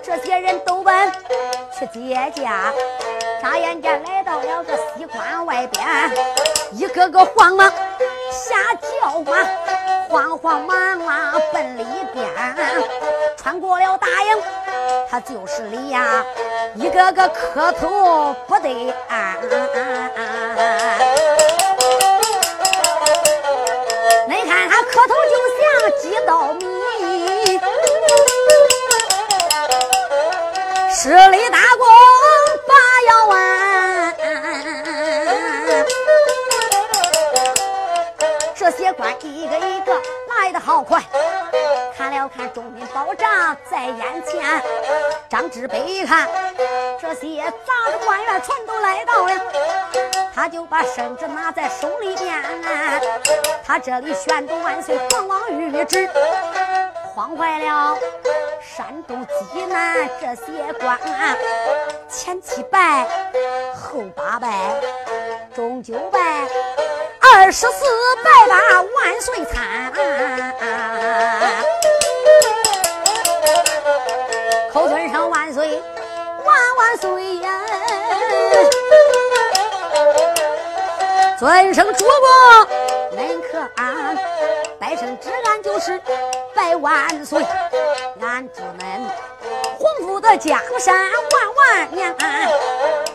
[0.00, 1.12] 这些人都奔
[1.76, 2.72] 去接驾，
[3.42, 5.84] 眨眼间来到了个西关外边，
[6.70, 7.68] 一个个慌忙
[8.30, 9.36] 下轿马，
[10.10, 12.28] 慌慌忙忙奔里边，
[13.36, 14.42] 穿过了大营。
[15.08, 16.24] 他就是里呀，
[16.74, 19.36] 一个个磕头不得安。
[43.80, 44.62] 在眼前，
[45.26, 46.28] 张志北一看
[47.00, 49.32] 这些杂的官员全都来到了，
[50.34, 52.42] 他就把圣旨拿在手里边，
[53.64, 56.06] 他这里宣读万岁皇王谕旨，
[57.14, 57.96] 慌坏了
[58.60, 60.98] 山东济南这些官，
[62.06, 63.08] 前七拜
[63.74, 64.78] 后八拜，
[65.56, 66.46] 中九拜
[67.18, 67.86] 二十四
[68.22, 69.90] 拜把万岁参。
[76.96, 77.60] 岁呀！
[81.38, 84.16] 尊声主公，恁可安？
[84.78, 86.00] 拜声旨，俺就是
[86.54, 87.42] 拜万岁。
[88.20, 89.00] 俺祝恁
[89.78, 92.14] 洪福的江山万万年。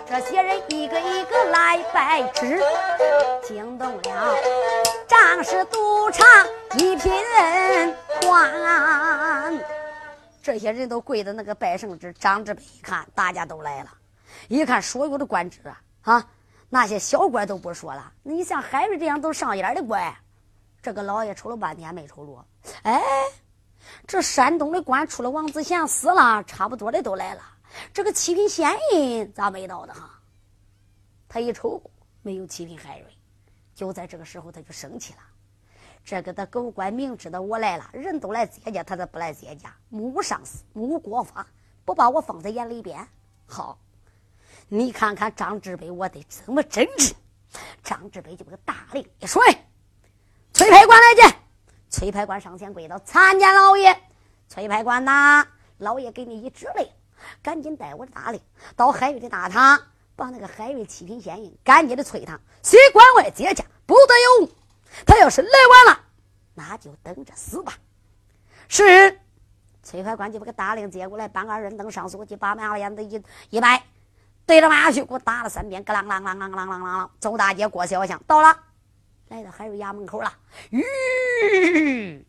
[0.07, 2.59] 这些人一个一个来拜旨，
[3.43, 4.35] 惊动了
[5.07, 6.25] 仗势赌场
[6.77, 7.13] 一品
[8.21, 9.59] 官。
[10.45, 13.91] 这些人都跪在那个拜圣旨，张志北一看，大家都来了，
[14.47, 16.29] 一看所有的官职啊，啊，
[16.69, 18.13] 那些小官都不说了。
[18.21, 20.15] 你像海瑞这样都上眼的官，
[20.83, 22.45] 这个老爷瞅了半天没瞅着。
[22.83, 23.01] 哎，
[24.05, 27.41] 这山东的官除了王子贤死了，差不多的都来了。
[27.91, 30.11] 这个七品县印咋没到的哈？
[31.27, 31.81] 他一瞅
[32.21, 33.07] 没有七品海瑞，
[33.73, 35.19] 就在这个时候他就生气了。
[36.05, 39.75] 这个的狗官明知道我来了，人都来接驾，他咋不来接驾？
[39.89, 41.47] 目无上司，目无国法，
[41.83, 43.07] 不把我放在眼里边。
[43.47, 43.79] 好，
[44.69, 47.15] 你看看张志北，我得怎么整治？
[47.83, 49.41] 张志北就给个大令一甩，
[50.53, 51.39] 崔派官来见。
[51.89, 53.99] 崔派官上前跪倒，参见老爷。
[54.47, 55.47] 崔派官呐，
[55.79, 56.87] 老爷给你一指令，
[57.41, 58.39] 赶紧带我的大令
[58.75, 59.81] 到海瑞的大堂，
[60.15, 64.51] 把那个海瑞七品县印赶紧的催他，随关外接驾，不得有误。
[65.05, 66.01] 他要是来晚了，
[66.53, 67.73] 那就等着死吧。
[68.67, 69.19] 是，
[69.81, 73.83] 崔派官就把个大令接过来，搬个二人凳上书记，把马眼子一一摆，
[74.45, 78.57] 对着马去给我打了三鞭，咯啷啷啷啷啷啷啷，走大街过小巷，到了，
[79.29, 80.31] 来到海瑞衙门口了。
[80.69, 82.25] 吁，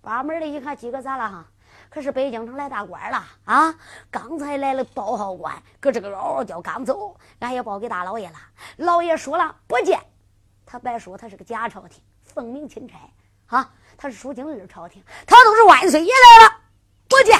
[0.00, 1.44] 把门的一看，几个咋了哈？
[1.90, 3.74] 可是北京城来大官了啊！
[4.10, 8.36] 刚才来了报号官，搁这个嗷嗷叫，刚走，俺也报给大老爷了。
[8.78, 10.00] 老爷说了，不见。
[10.66, 12.96] 他别说，他是个假朝廷，奉命钦差
[13.46, 13.72] 啊！
[13.96, 16.56] 他是属京日朝廷，他都是万岁爷来了，
[17.08, 17.38] 不见。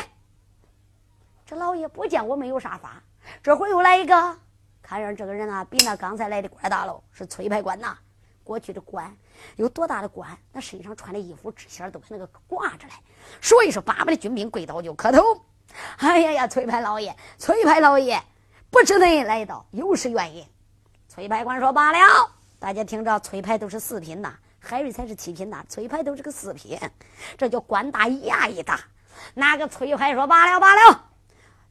[1.47, 3.03] 这老爷不见我们有啥法？
[3.43, 4.39] 这会又来一个，
[4.83, 7.97] 看样这个人啊，比那刚才来的官大喽，是崔派官呐。
[8.45, 9.11] 过去的官
[9.57, 10.29] 有多大的官？
[10.53, 12.93] 那身上穿的衣服、纸线都跟那个挂着嘞。
[13.41, 15.23] 所以说，八百的军兵跪倒就磕头。
[15.97, 18.23] 哎呀呀，崔派老爷，崔派老爷，
[18.71, 20.47] 不知恁来到有失原因。
[21.09, 22.34] 崔派官说罢了。
[22.65, 26.81] 大家听着，崔派都是四品呐，海瑞才是七品呐，崔派都是个四品，
[27.37, 28.81] 这叫官大衙役大。
[29.35, 31.11] 那个崔派说罢了罢了，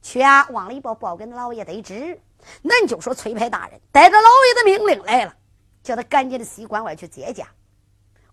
[0.03, 2.21] 去啊，往里报报给老爷得知。
[2.61, 5.35] 恁就说崔派大人带着老爷的命令来了，
[5.81, 7.47] 叫他赶紧的西关外去接驾。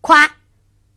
[0.02, 0.28] 快！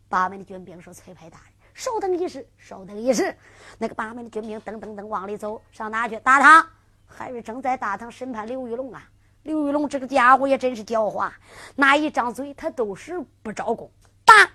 [0.09, 3.33] 八门的军兵说：“崔派大人，稍等一时，稍等一时。”
[3.79, 6.19] 那个八门的军兵噔噔噔往里走，上哪去？
[6.19, 6.67] 大堂。
[7.07, 9.09] 海瑞正在大堂审判刘玉龙啊。
[9.43, 11.29] 刘玉龙这个家伙也真是狡猾，
[11.75, 13.91] 那一张嘴他都是不招供，
[14.23, 14.49] 打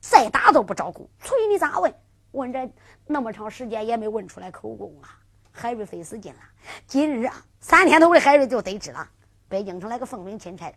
[0.00, 1.08] 再打都不招供。
[1.20, 1.94] 催你咋问？
[2.32, 2.70] 问这
[3.06, 5.18] 那么长时间也没问出来口供啊！
[5.50, 6.40] 海瑞费死劲了。
[6.86, 9.08] 今日啊，三天头的海瑞就得知了，
[9.48, 10.74] 北京城来个奉命钦差，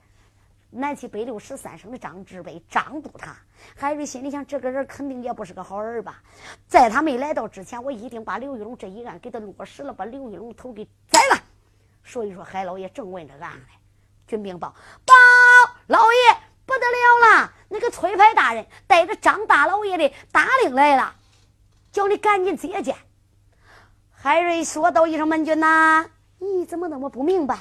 [0.69, 3.35] 南齐北六十三省的张志北张督察。
[3.75, 6.21] 海瑞心里想，这个人肯定也不是个好人吧？
[6.67, 11.40] 在他没来到之前，我一定把刘玉龙这一案给他落实了，把刘玉龙头给宰了。
[12.03, 13.65] 所以说，海老爷正问着案呢，
[14.27, 14.75] 军兵报
[15.05, 15.13] 报，
[15.87, 21.15] 老爷不得了了，那个崔派大人带着张大老爷的大令来了，
[21.91, 22.95] 叫你赶紧接见。
[24.11, 26.05] 海瑞说道：“一声门军呐，
[26.37, 27.57] 你怎么那么不明白？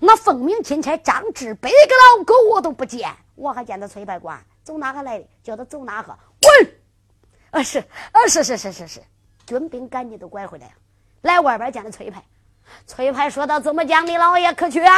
[0.00, 5.28] 那奉命钦差张志北个老狗我都不见，我还见他崔派官走哪个来的？
[5.42, 6.18] 叫他走哪个？
[6.40, 6.74] 滚！
[7.50, 7.78] 啊是
[8.12, 9.02] 啊是是是是是，
[9.46, 10.72] 军兵赶紧都拐回来了，
[11.22, 12.24] 来外边见了崔派。
[12.86, 14.06] 崔派说道：怎么讲？
[14.06, 14.94] 你老爷可去啊？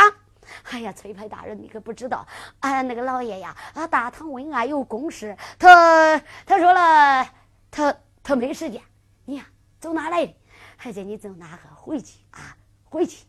[0.71, 2.27] 哎呀，崔派大人，你可不知道，
[2.61, 7.29] 俺，那个老爷呀，啊，大唐问案有公事，他他说了，
[7.71, 8.83] 他他没时间。
[9.25, 9.47] 你呀，
[9.79, 10.35] 走哪来的？
[10.77, 12.57] 还叫你走哪个回去啊？
[12.85, 13.25] 回去。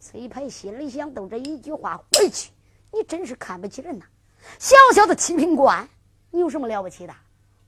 [0.00, 2.50] 崔派心里想：都这一句话，回去。
[2.92, 4.04] 你真是看不起人呐！
[4.58, 5.88] 小小的七品官，
[6.30, 7.14] 你有什么了不起的？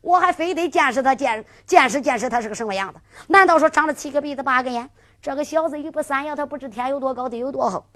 [0.02, 3.00] 我还非得见识他，见见识见识他是个什么样子？
[3.28, 4.90] 难道说长了七个鼻子八个眼？
[5.24, 7.86] 这个小子一不三要，他不知天有多高地有多厚。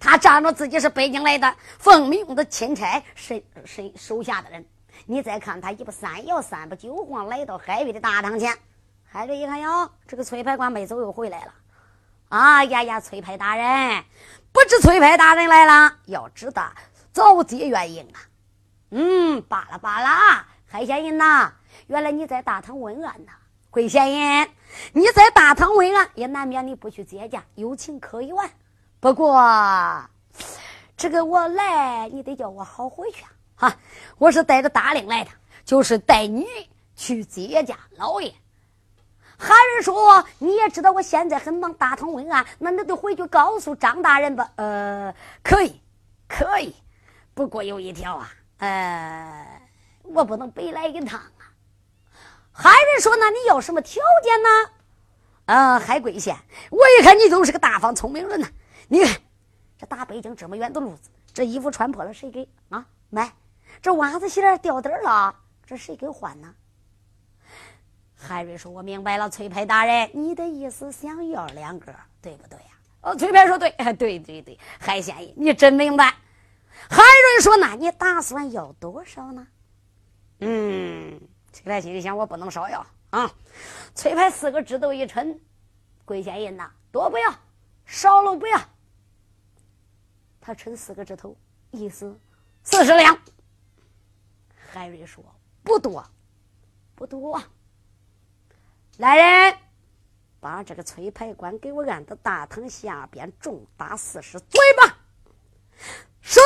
[0.00, 4.66] 他仗着自己是北京来的奉命的钦差，身身手下的人。
[5.04, 8.58] 你再看他一不三摇，三不九晃，来到海瑞的大堂前。
[9.04, 11.54] 海瑞一看哟，这个崔派官没走又回来了。
[12.28, 14.02] 啊呀呀，崔派大人，
[14.50, 16.72] 不知崔派大人来了，要知道
[17.12, 18.18] 早接原因啊。
[18.90, 21.52] 嗯，罢了罢了，海县人呐，
[21.86, 23.32] 原来你在大堂问案呐。
[23.76, 24.48] 桂县人，
[24.94, 28.34] 你在大堂问案，也难免你不去接驾，有情可原。
[29.00, 29.38] 不过
[30.96, 33.22] 这个我来，你得叫我好回去
[33.56, 33.68] 啊！
[33.68, 33.76] 哈，
[34.16, 35.30] 我是带着大令来的，
[35.66, 36.46] 就是带你
[36.94, 38.32] 去接驾老爷。
[39.36, 44.50] 还是说你也知道我现在很忙，大堂问案，那你得回去告诉张大人吧。
[44.56, 45.82] 呃，可以，
[46.26, 46.74] 可以，
[47.34, 49.60] 不过有一条啊，呃，
[50.02, 51.20] 我不能白来一趟
[52.58, 54.48] 海瑞说，那你要什么条件呢？
[55.44, 56.34] 啊，海贵县，
[56.70, 58.48] 我一看你就是个大方聪明人呐。
[58.88, 59.14] 你看
[59.78, 63.32] 这大北京这么远的路子，这衣服穿破了谁给啊买？
[63.82, 65.34] 这袜子鞋掉底了，
[65.66, 66.54] 这谁给换呢？
[68.18, 72.64] 海瑞说：“我明白了，崔派大人，你的意思想要两个，对不对呀？”
[73.02, 76.14] 哦，崔派说： “对，对对对，海县爷，你真明白。”
[76.88, 79.46] 海瑞说：“那你打算要多少呢？”
[80.40, 81.20] 嗯，
[81.56, 83.34] 崔派心里想：“我不能少要啊。”
[83.96, 85.38] 崔派四个指头一抻
[86.04, 87.34] ：“贵县人呐，多不要，
[87.86, 88.60] 少了不要。”
[90.38, 91.34] 他抻四个指头，
[91.70, 92.14] 意思
[92.62, 93.18] 四十两。
[94.70, 95.24] 海瑞说
[95.64, 96.06] ：“不多，
[96.94, 97.42] 不多。”
[98.98, 99.58] 来人，
[100.38, 104.94] 把这个崔牌官给我按到大堂下边，重打四十嘴巴。
[106.20, 106.38] 是，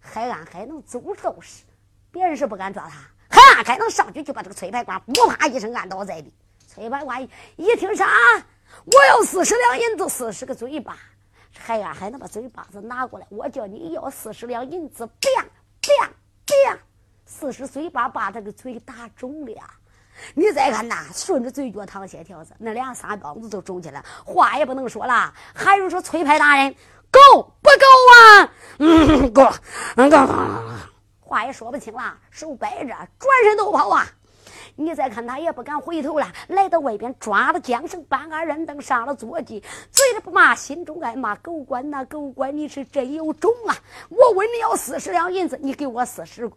[0.00, 1.62] 海安还能走道士，
[2.10, 3.08] 别人是不敢抓他，
[3.56, 6.30] 海安还能上去就把这个崔牌官不啪一声按倒在地。
[6.68, 7.26] 崔牌官
[7.56, 8.06] 一听啥，
[8.84, 10.96] 我要四十两银子，四十个嘴巴。
[11.58, 15.42] 海安还能把嘴巴子拿过来，我叫你要四十两银子，啪
[15.80, 16.06] 啪
[16.44, 16.78] 啪，
[17.24, 19.54] 四十嘴巴把他个嘴打肿了。
[20.34, 25.32] 你再看呐，顺着嘴角淌血条子，那两三膀子都肿起来，话也不能说了。
[25.54, 26.74] 还是说崔派大人
[27.10, 27.20] 够
[27.62, 28.52] 不够啊？
[28.80, 29.50] 嗯，够，
[29.96, 30.16] 嗯够。
[31.26, 34.06] 话也说不清了，手摆着，转身就跑啊！
[34.76, 39.60] 你再看他也不敢回头了，来到外边抓了缰绳，搬个人凳上了坐骑，
[39.90, 43.74] 嘴里不骂，心中爱骂狗官呐，狗官你是真有种啊！
[44.08, 46.48] 我问你要四十两银子，你给我四十。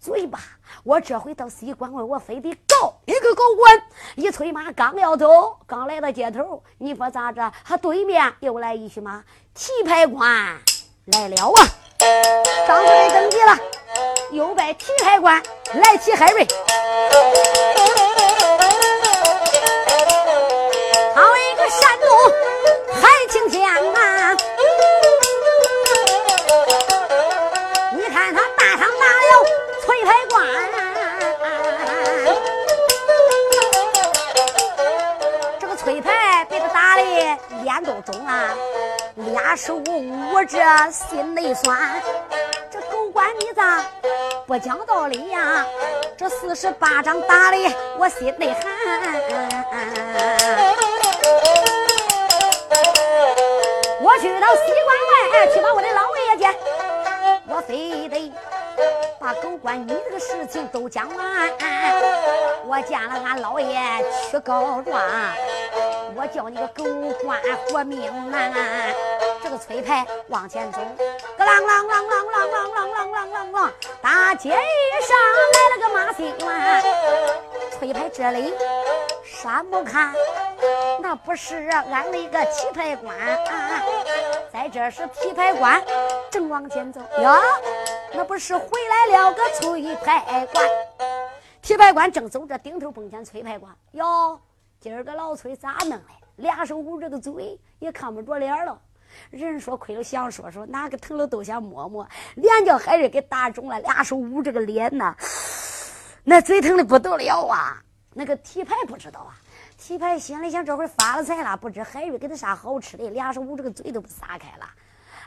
[0.00, 0.38] 嘴巴，
[0.84, 3.82] 我这回到西关外，我非得告你个狗官！
[4.14, 7.52] 一催马刚要走，刚来到街头，你说咋着？
[7.64, 10.30] 他对面又来一匹马，提牌官
[11.06, 11.60] 来了啊！
[12.68, 13.58] 张司令登基了，
[14.32, 15.42] 又拜提海官，
[15.74, 16.46] 来提海瑞，
[21.14, 22.08] 好一个山东
[23.00, 24.36] 海清天啊！
[27.96, 29.30] 你看他大堂打了
[29.84, 30.46] 崔海官，
[35.58, 37.02] 这个崔海被他打的
[37.62, 38.54] 脸都肿了，
[39.32, 40.58] 俩手捂着，
[40.90, 42.02] 心内酸。
[43.18, 43.84] 管你咋
[44.46, 45.66] 不讲道理呀？
[46.16, 47.56] 这四十八掌打的
[47.98, 48.62] 我心内寒。
[54.00, 56.54] 我去到西关外去把我的老爷见，
[57.48, 58.32] 我非得
[59.18, 61.50] 把狗官你这个事情都讲完。
[62.66, 63.76] 我见了俺老爷
[64.30, 65.02] 去告状。
[66.14, 66.84] 我叫你个狗
[67.24, 68.52] 官活命难。
[69.48, 70.78] 这个崔牌往前走，
[71.38, 73.70] 个啷啷啷啷啷啷啷啷啷啷啷，
[74.02, 74.58] 大街上
[75.54, 76.84] 来了个马新元。
[77.78, 78.52] 崔牌这里
[79.24, 80.12] 山木看，
[81.00, 83.16] 那不是俺的一个棋牌官，
[84.52, 85.82] 在这是棋牌官
[86.30, 87.40] 正往前走呀，
[88.12, 90.62] 那不是回来了个崔牌官。
[91.62, 94.38] 棋牌官正走着，顶头蹦见崔牌官哟，
[94.78, 96.02] 今儿个老崔咋弄的？
[96.36, 98.78] 俩手捂着个嘴，也看不着脸了。
[99.30, 105.16] 人说亏了，想说说，哪个疼了都想摸摸，脸叫海瑞给打肿了，俩手捂着个脸呐，
[106.24, 107.82] 那嘴疼的不得了啊！
[108.14, 109.36] 那个提牌不知道啊，
[109.76, 114.68] 提牌心里想这会发了财了，不知海瑞给他啥好吃的，俩手捂着个嘴都不撒开了。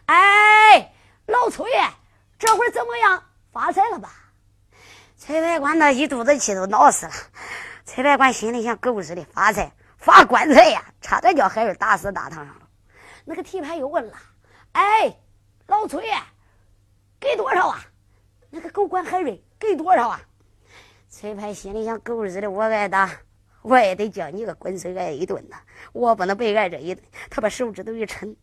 [0.08, 0.92] 哎，
[1.28, 1.70] 老崔，
[2.38, 3.24] 这会怎么样？
[3.52, 4.10] 发财了吧？
[5.18, 7.12] 崔牌官那一肚子气都恼死了。
[7.86, 12.56] 崔牌官心里想狗日的发财发棺材呀，差点叫海瑞打死大堂上。
[13.32, 14.14] 那个提牌又问了
[14.74, 15.18] ：“哎，
[15.68, 16.04] 老崔，
[17.18, 17.80] 给多少啊？
[18.50, 20.20] 那个狗官海瑞给多少啊？”
[21.08, 23.10] 崔牌心里想：“狗日的，我挨打，
[23.62, 25.56] 我也得叫你个滚水挨一顿呐！
[25.94, 27.02] 我不能被挨这一顿。”
[27.32, 28.36] 他把手指头一抻，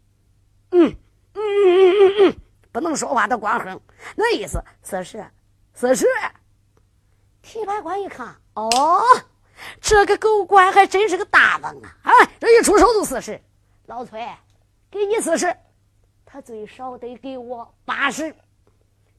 [0.70, 0.96] 嗯
[1.34, 2.36] 嗯嗯嗯嗯，
[2.72, 3.78] 不能说话，他光哼，
[4.16, 5.22] 那意思四十，
[5.74, 6.06] 四十。
[7.42, 9.02] 提牌官一看，哦，
[9.82, 11.96] 这个狗官还真是个大方啊！
[12.04, 13.38] 啊，这一出手就四十，
[13.84, 14.26] 老崔。
[14.90, 15.54] 给你四十，
[16.24, 18.34] 他最少得给我八十。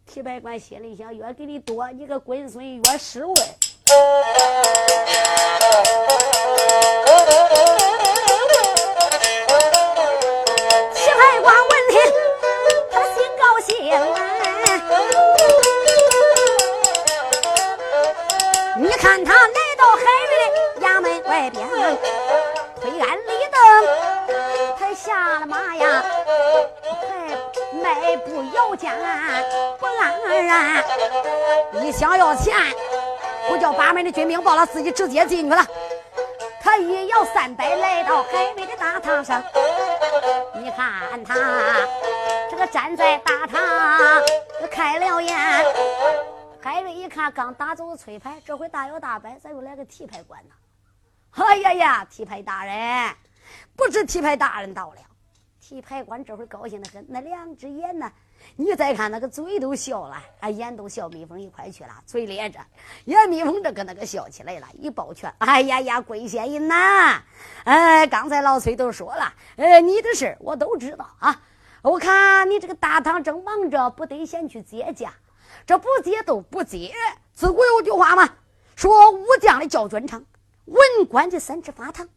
[0.03, 3.35] 提白官心里想：越给你多，你个龟孙越失位。
[3.35, 3.91] 提
[11.11, 12.01] 牌官闻听，
[12.89, 13.69] 他心高兴。
[18.81, 21.67] 你看他来到海瑞的衙门外边，
[22.81, 24.08] 推案立灯。
[24.99, 26.03] 下了马呀，
[26.83, 28.93] 还迈步摇肩
[29.79, 30.83] 不安然。
[31.81, 32.53] 一想要钱，
[33.47, 35.65] 不叫八门的军兵报了，自己直接进去了。
[36.61, 39.41] 他一摇三摆，来到海瑞的大堂上。
[40.55, 41.33] 你看他
[42.51, 44.21] 这个站在大堂，
[44.69, 45.33] 开了眼。
[46.61, 50.53] 海瑞一看，刚打走崔牌，这回大摇大摆，咋又来个提牌官呢？
[51.37, 52.75] 哎呀呀，提牌大人！
[53.75, 54.97] 不知提牌大人到了，
[55.59, 58.11] 提牌官这会儿高兴的很，那两只眼呢？
[58.55, 62.59] 你再看那个嘴都笑了，啊，眼都笑蜜蜂一块去了，嘴咧着，
[63.05, 67.21] 眼蜜蜂这跟那个笑起来了，一抱拳，哎呀呀，贵县人呐！
[67.65, 71.41] 哎，刚才老崔都说了，哎，你的事我都知道啊。
[71.81, 75.13] 我看你这个大堂正忙着，不得先去接驾，
[75.65, 76.93] 这不接都不接。
[77.33, 78.29] 自古有句话嘛，
[78.75, 80.25] 说武将的叫专场，
[80.65, 82.07] 文官的三尺法堂。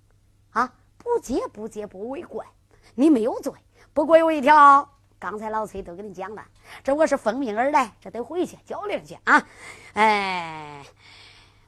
[1.03, 2.47] 不接不接不为怪，
[2.95, 3.53] 你没有罪。
[3.93, 4.89] 不过有一条，
[5.19, 6.45] 刚才老崔都跟你讲了，
[6.83, 9.47] 这我是奉命而来，这得回去交令去啊！
[9.95, 10.85] 哎，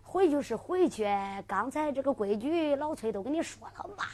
[0.03, 1.05] 回去是回去，
[1.47, 4.11] 刚才这个规矩老崔都跟你说了吧？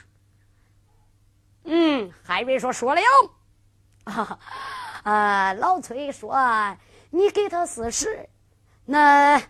[1.65, 3.01] 嗯，海瑞说说了。
[5.05, 6.35] 啊，老崔说
[7.11, 8.29] 你给他四十，
[8.87, 9.41] 那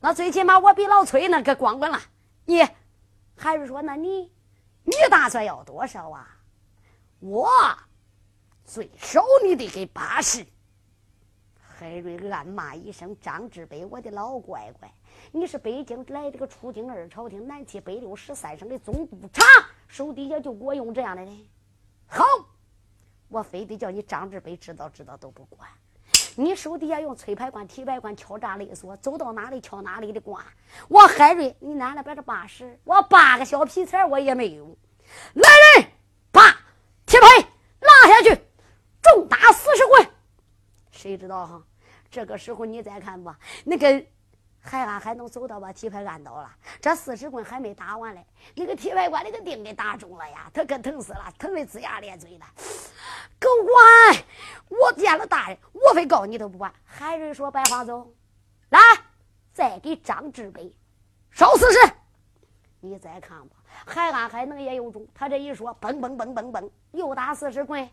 [0.00, 2.00] 那最起码我比老崔那个光棍了。
[2.44, 2.62] 你，
[3.36, 4.32] 海瑞说那你。
[4.84, 6.38] 你打算要多少啊？
[7.20, 7.48] 我
[8.64, 10.46] 最少你得给八十。
[11.58, 14.92] 海瑞暗骂一声：“张志北，我的老乖乖，
[15.32, 19.42] 你是北京来这个出京二朝廷南七北六十三省的总督察，
[19.88, 21.46] 手底下就给我用这样的人。
[22.06, 22.24] 好，
[23.28, 25.68] 我非得叫你张志北知道知道都不管。
[26.36, 30.44] 你手底下用崔牌官、提牌官敲诈勒索，走到哪里敲哪里的官。
[30.88, 34.76] 我海瑞，你拿了百分之八十，我八个小皮钱我也没有。
[35.34, 35.88] 来人，
[36.32, 36.42] 把
[37.06, 37.26] 铁牌
[37.80, 38.40] 拉下去，
[39.02, 40.10] 重打四十棍。
[40.90, 41.62] 谁知道哈？
[42.10, 44.04] 这个时候你再看吧，那个
[44.60, 48.24] 海安还能走到把铁牌按倒了，这四十棍还没打完嘞。
[48.54, 52.44] 那个铁牌官那个钉给打中了呀，他可疼死了，疼的龇牙咧嘴的。
[53.44, 54.24] 狗官，
[54.80, 56.72] 我见了大人，我非告你都不管。
[56.82, 58.10] 海瑞说：“白话走，
[58.70, 58.80] 来，
[59.52, 60.74] 再给张志北
[61.30, 61.78] 烧四十。
[62.80, 67.86] 你再看吧。”海安还能也有种，他这一说，嘣嘣嘣嘣嘣，又打四十棍。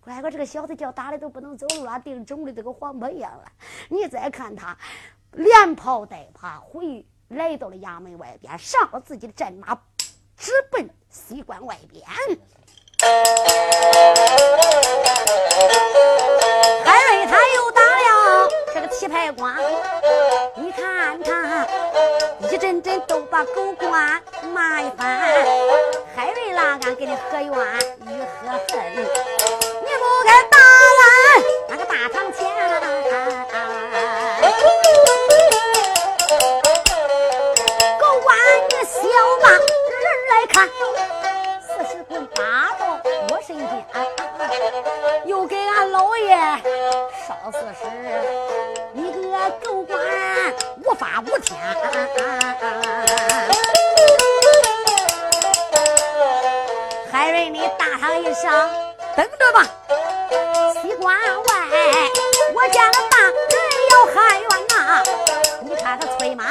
[0.00, 3.44] 乖乖，这个小子叫打的都不能走路了，腚肿的都跟黄婆一样了。
[3.88, 4.76] 你再看他，
[5.30, 9.80] 连跑带爬回来到了衙门外边，上了自己的战马，
[10.36, 12.04] 直奔西关外边。
[16.84, 19.54] 海瑞他又打了这个提牌官，
[20.54, 21.66] 你看他
[22.48, 24.22] 一阵阵都把狗官
[24.52, 25.20] 骂一番。
[26.14, 26.46] 海瑞。
[26.56, 27.50] 拉，俺给你何冤与
[28.40, 28.72] 何恨？
[28.94, 31.04] 你不该打俺
[31.68, 32.38] 那个大堂前。
[38.00, 38.34] 狗官，
[38.70, 38.96] 你小
[39.42, 39.60] 把人
[40.30, 40.66] 来看，
[41.60, 42.40] 四十棍打
[42.78, 43.70] 到我身边，
[45.24, 46.36] 又给俺老爷
[47.26, 47.86] 烧四十，
[48.92, 50.00] 你个狗官
[50.84, 51.58] 无法无天。
[57.10, 58.50] 海瑞，你大喊一声，
[59.16, 59.66] 等着吧！
[60.80, 61.54] 西关外，
[62.54, 63.32] 我见了大人
[63.90, 64.74] 要喊冤呐！
[65.66, 66.44] 你看他催马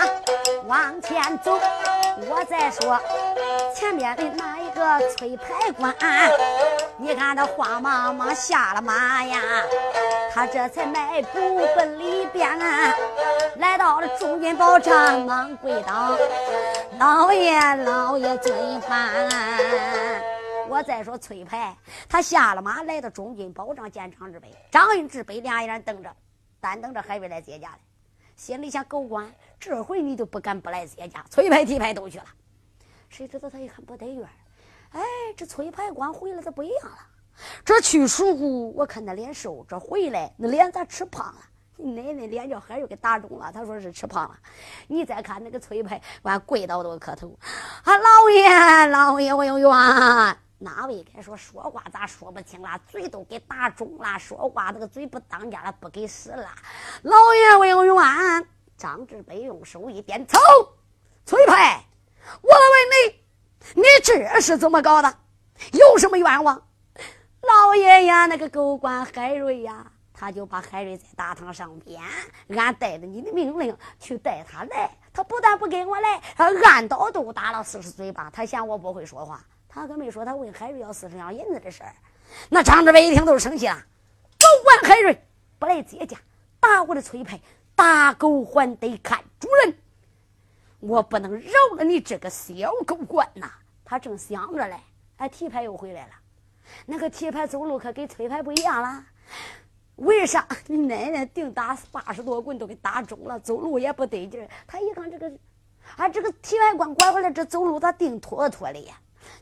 [0.65, 1.57] 往前走，
[2.27, 2.99] 我再说
[3.73, 5.95] 前面的那一个催牌官，
[6.97, 9.39] 你看他慌忙忙下了马呀，
[10.33, 12.93] 他这才迈步奔里边啊，
[13.55, 16.17] 来到了中军宝帐，忙跪倒，
[16.99, 19.29] 老爷老爷尊办。
[20.67, 21.73] 我再说崔牌，
[22.09, 26.13] 他下了马，来到中军保障见张志北，张志北俩眼瞪着，
[26.59, 27.77] 单等着海瑞来接驾来，
[28.35, 32.25] 心里想：狗官，这回你就不敢不来接驾，崔牌、提牌都去了。
[33.09, 34.27] 谁知道他一看不对院
[34.91, 35.01] 哎，
[35.35, 36.97] 这崔牌官回来，他不一样了。
[37.63, 41.41] 这去属虎，我看他脸瘦，这回来那脸咋吃胖了？
[41.77, 44.37] 你奶奶脸叫孩儿又给打肿了，他说是吃胖了。
[44.87, 47.37] 你再看那个崔牌官跪倒都磕头，
[47.83, 49.69] 啊，老爷，老爷，我有冤。
[50.65, 52.81] 哪位该说说话咋说不清了？
[52.87, 56.49] 嘴都给打肿了，说话那个嘴不当家了，不给使了。
[57.03, 58.47] 老爷我有冤。
[58.75, 60.37] 张志北用手一点，走，
[61.23, 61.81] 崔派，
[62.41, 63.13] 我问
[63.75, 65.17] 你，你这是怎么搞的？
[65.71, 66.61] 有什么冤枉？
[67.41, 72.01] 老爷呀，那个狗官海瑞呀，他就把海瑞在大堂上边，
[72.49, 79.41] 俺带着你的命令去带他来，他不但不跟我来，他按刀都打了四十嘴巴，他嫌我不会说话。
[79.75, 81.93] 他可没说他问海瑞要四十两银子的事儿，
[82.47, 85.21] 那张志伟一听都是生气了，狗管海瑞
[85.59, 86.17] 不来接驾，
[86.61, 87.37] 打我的崔牌，
[87.75, 89.75] 打狗还得看主人，
[90.79, 93.51] 我不能饶了你这个小狗官呐！
[93.83, 94.79] 他正想着嘞，
[95.17, 96.13] 哎，提牌又回来了，
[96.85, 99.03] 那个提牌走路可跟崔牌不一样了，
[99.97, 100.47] 为啥？
[100.67, 104.47] 你奶奶定打八十多棍都给打肿了，走路也不得劲儿。
[104.65, 105.29] 他一看这个，
[105.97, 108.95] 啊，这个提牌官拐回来，这走路咋定妥妥的呀？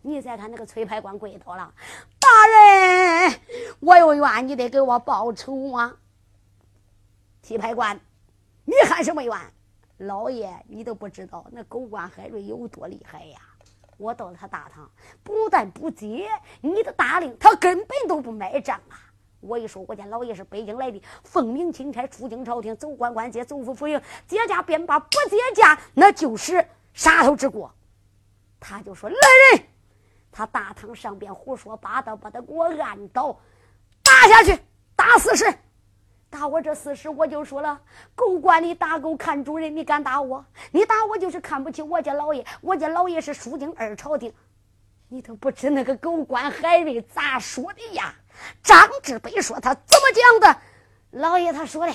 [0.05, 1.73] 你再看那个崔牌官跪倒了，
[2.19, 3.39] 大人，
[3.79, 5.95] 我有冤，你得给我报仇啊！
[7.41, 7.97] 提牌官，
[8.65, 9.35] 你喊什么冤？
[9.99, 13.37] 老爷，你都不知道那狗官海瑞有多厉害呀！
[13.97, 14.91] 我到了他大堂，
[15.23, 16.29] 不但不接
[16.59, 18.99] 你的大令，他根本都不买账啊！
[19.39, 27.73] 我一说，我家老爷是北京来的，奉命钦差出京朝廷，走官关街，走府府营，接驾便罢，不接驾那就是杀头之过。
[28.59, 29.15] 他就说：“来
[29.53, 29.65] 人！”
[30.33, 33.39] 他大堂上边胡说八道，把他给我按倒，
[34.01, 34.59] 打下去，
[34.95, 35.45] 打四十，
[36.29, 37.79] 打我这四十，我就说了，
[38.15, 40.43] 狗官你打狗看主人，你敢打我？
[40.71, 44.33] 你打我就是看不起我家老爷，我家老爷是书京二朝廷，
[45.07, 48.15] 你都不知那个狗官海瑞咋说的呀？
[48.63, 50.61] 张志北说他怎么讲的？
[51.11, 51.93] 老爷他说的，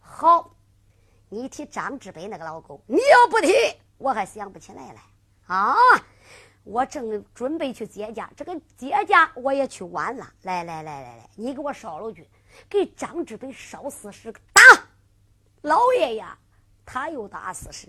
[0.00, 0.54] 好，
[1.28, 3.52] 你提张志北那个老狗，你要不提，
[3.98, 5.00] 我还想不起来了
[5.46, 5.76] 啊。
[6.68, 10.30] 我正准备去接驾，这个接驾我也去晚了。
[10.42, 12.28] 来来来来来，你给我烧了去，
[12.68, 14.60] 给张志北烧四十打。
[15.62, 16.38] 老爷呀，
[16.84, 17.86] 他又打四十。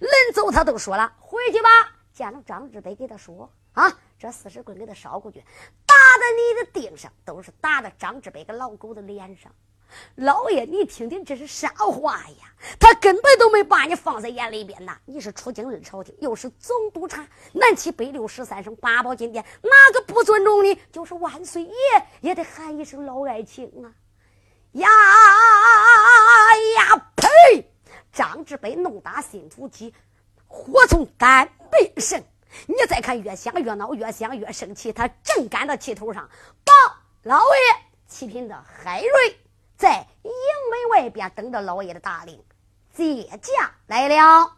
[0.00, 1.68] 临走他都说了，回去吧。
[2.12, 5.42] 见了张志北，给他说啊，这四十棍给他烧过去，
[5.86, 9.50] 打在你的腚上，都是打在张志北个老狗的脸上。
[10.16, 12.52] 老爷，你听听，这是啥话呀？
[12.78, 14.98] 他根本都没把你放在眼里边呐！
[15.04, 20.78] 你是出京任朝廷，又是总督察，南七北六十三省八宝金殿，哪个不尊重你？
[20.90, 21.72] 就是万岁爷
[22.20, 23.86] 也得喊一声老爱卿啊！
[24.72, 24.88] 呀
[26.76, 27.70] 呀呸！
[28.12, 29.94] 张志北怒打心头起，
[30.46, 32.22] 火从肝背生。
[32.66, 34.92] 你再看，越想越恼，越想越生气。
[34.92, 36.28] 他正赶到气头上，
[36.64, 36.72] 报
[37.22, 39.38] 老爷，七品的海瑞。
[39.78, 40.32] 在营
[40.70, 42.44] 门外边等着老爷的大令，
[42.92, 44.52] 接驾来了。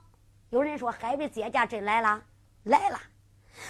[0.49, 2.23] 有人说海瑞接驾真来了，
[2.63, 2.99] 来了。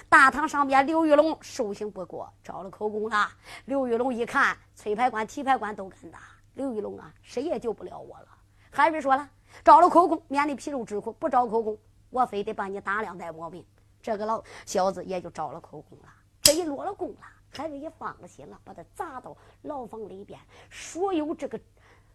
[0.08, 3.28] 大堂上边，刘玉龙受刑不过，招了口供了。
[3.64, 6.20] 刘玉龙一看，催牌官、提牌官都敢打，
[6.54, 8.28] 刘玉龙啊，谁也救不了我了。
[8.70, 9.28] 海瑞说了，
[9.64, 11.76] 招了口供，免得皮肉之苦；不招口供，
[12.10, 13.66] 我非得把你打两代毛病。
[14.00, 16.04] 这个老小子也就招了口供了，
[16.42, 17.22] 这一落了供了。
[17.50, 20.38] 海瑞也放了心了，把他砸到牢房里边，
[20.70, 21.60] 所有这个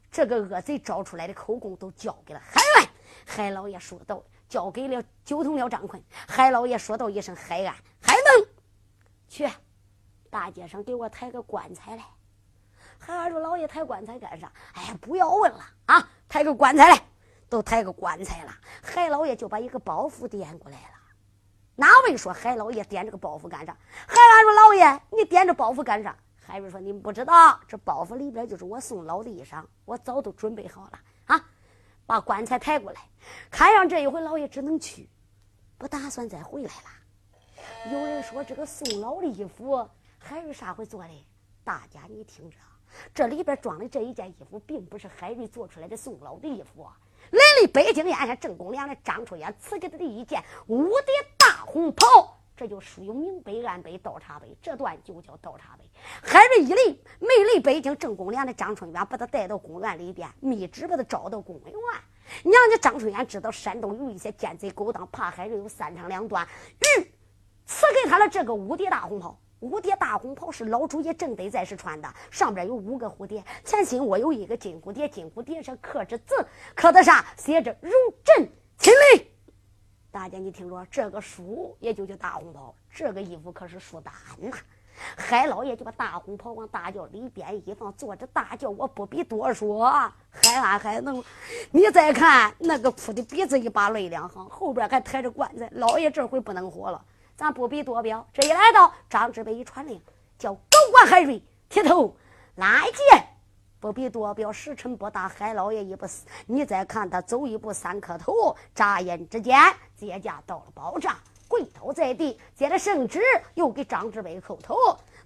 [0.10, 2.90] 这个恶贼招出来的口供都交给了海安。
[3.26, 8.48] 海老爷说道：“交给了九头鸟张坤。”海老爷说道一声：“海安，海能，
[9.28, 9.50] 去
[10.30, 12.04] 大街上给我抬个棺材来。
[12.98, 16.10] 海安说：“老爷抬棺材干啥？”哎呀，不要问了啊！
[16.28, 17.02] 抬个棺材来，
[17.50, 18.52] 都抬个棺材了。
[18.82, 20.95] 海老爷就把一个包袱掂过来了。
[21.76, 23.76] 哪位说海老爷点这个包袱干啥？
[24.08, 26.16] 海安说：“老爷，你点这包袱干啥？”
[26.46, 31.50] 海瑞说：“你们不知道，这包袱里边就是我送老的衣裳，我早都准备好了啊！
[32.06, 33.02] 把棺材抬过来，
[33.50, 35.10] 看样这一回老爷只能去，
[35.78, 37.92] 不打算再回来了。
[37.92, 41.28] 有人说这个送老的衣服，海瑞啥会做的？
[41.64, 42.58] 大家你听着。”
[43.14, 46.88] 这里边装的这一件衣服，并不是海瑞做出来的宋老的衣服。
[47.32, 51.35] 来历北京燕山正宫梁的张春燕赐给他的一件五叠大
[51.66, 55.84] 红袍，这就属于明杯暗杯倒茶杯，这段就叫倒茶杯。
[56.22, 61.82] 海瑞一离没离北京正宫梁的张春元，把他带到宫院里边，密旨把他招到宫门院。
[62.44, 66.48] 娘家张春元知道山东有一些奸贼勾当，怕海瑞有三长两短，
[66.80, 67.12] 欲
[67.66, 69.38] 赐给他了这个五叠大红袍。
[69.60, 76.36] 五叠大红袍是老主爷正德在时穿的，上边有五个蝴蝶，前心窝有一个金蝴蝶，金蝴蝶上刻着字，
[76.76, 77.26] 刻的啥？
[77.38, 77.90] 写着“如
[78.24, 78.48] 朕
[78.78, 79.28] 亲临”。
[80.16, 84.50] 大家你听着，这个书也就叫大红袍，这个衣服可是书单呐。
[85.18, 89.92] 海老爷就把大红袍往大轿里边一放，坐着大轿，我不必多说。
[90.30, 91.22] 海安还能，
[91.70, 97.04] 你再看那个哭的鼻子一把泪两行，后边还抬着棺材，老爷这回不能活了。
[97.36, 100.02] 咱不必多表，这一来到，张志北一传令，
[100.40, 100.62] 叫狗
[100.94, 102.16] 官海瑞铁头
[102.56, 103.28] 拉剑，
[103.82, 109.60] 不必多表，时辰不大，海老爷一不死，你再看他走一步三磕头，眨眼之间，
[109.96, 111.18] 接驾到了宝帐，
[111.48, 113.22] 跪倒在地，接了圣旨，
[113.54, 114.76] 又给张志北叩头。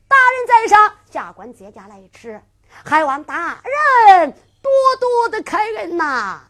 [0.08, 3.62] 大人在上，下官接驾来迟，还望大
[4.08, 6.44] 人多多的开恩呐。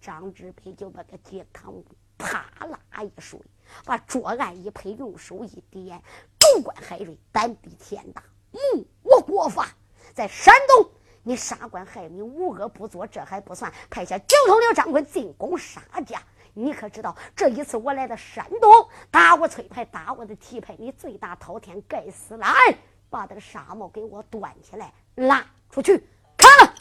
[0.00, 1.74] 张志北就把个肩扛
[2.16, 3.38] 啪啦一摔。
[3.84, 6.02] 把桌案一拍，用手一点，
[6.38, 9.68] 主管海瑞，胆比天大，目我国法，
[10.14, 10.90] 在山东
[11.22, 16.22] 你杀官害民，无恶不作，这还不算，派下九头鸟张坤进宫杀家。
[16.58, 22.48] 你可知道，这一次我来到山东，打我崔牌，打我的提牌，你罪大滔天，该死来，
[23.08, 26.04] 把这个纱帽给我端起来，拉出去，
[26.36, 26.74] 看了。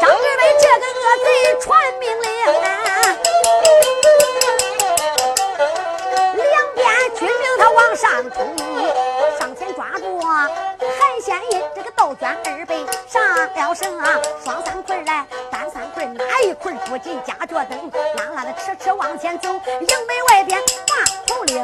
[0.00, 1.28] 张志伟这个恶贼
[1.60, 2.28] 传命令
[2.62, 2.66] 啊！
[7.72, 8.69] 往上冲，上前抓住海
[11.20, 19.60] 先引这个倒卷二倍，上了绳啊，双三捆来，单三捆哪一捆不紧夹脚蹬，拉拉的吃吃往前走，营
[20.06, 20.58] 门外边
[20.88, 21.56] 把头领，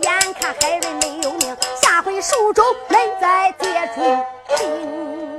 [0.00, 5.31] 眼看海瑞没有命，下回蜀州恁再接触。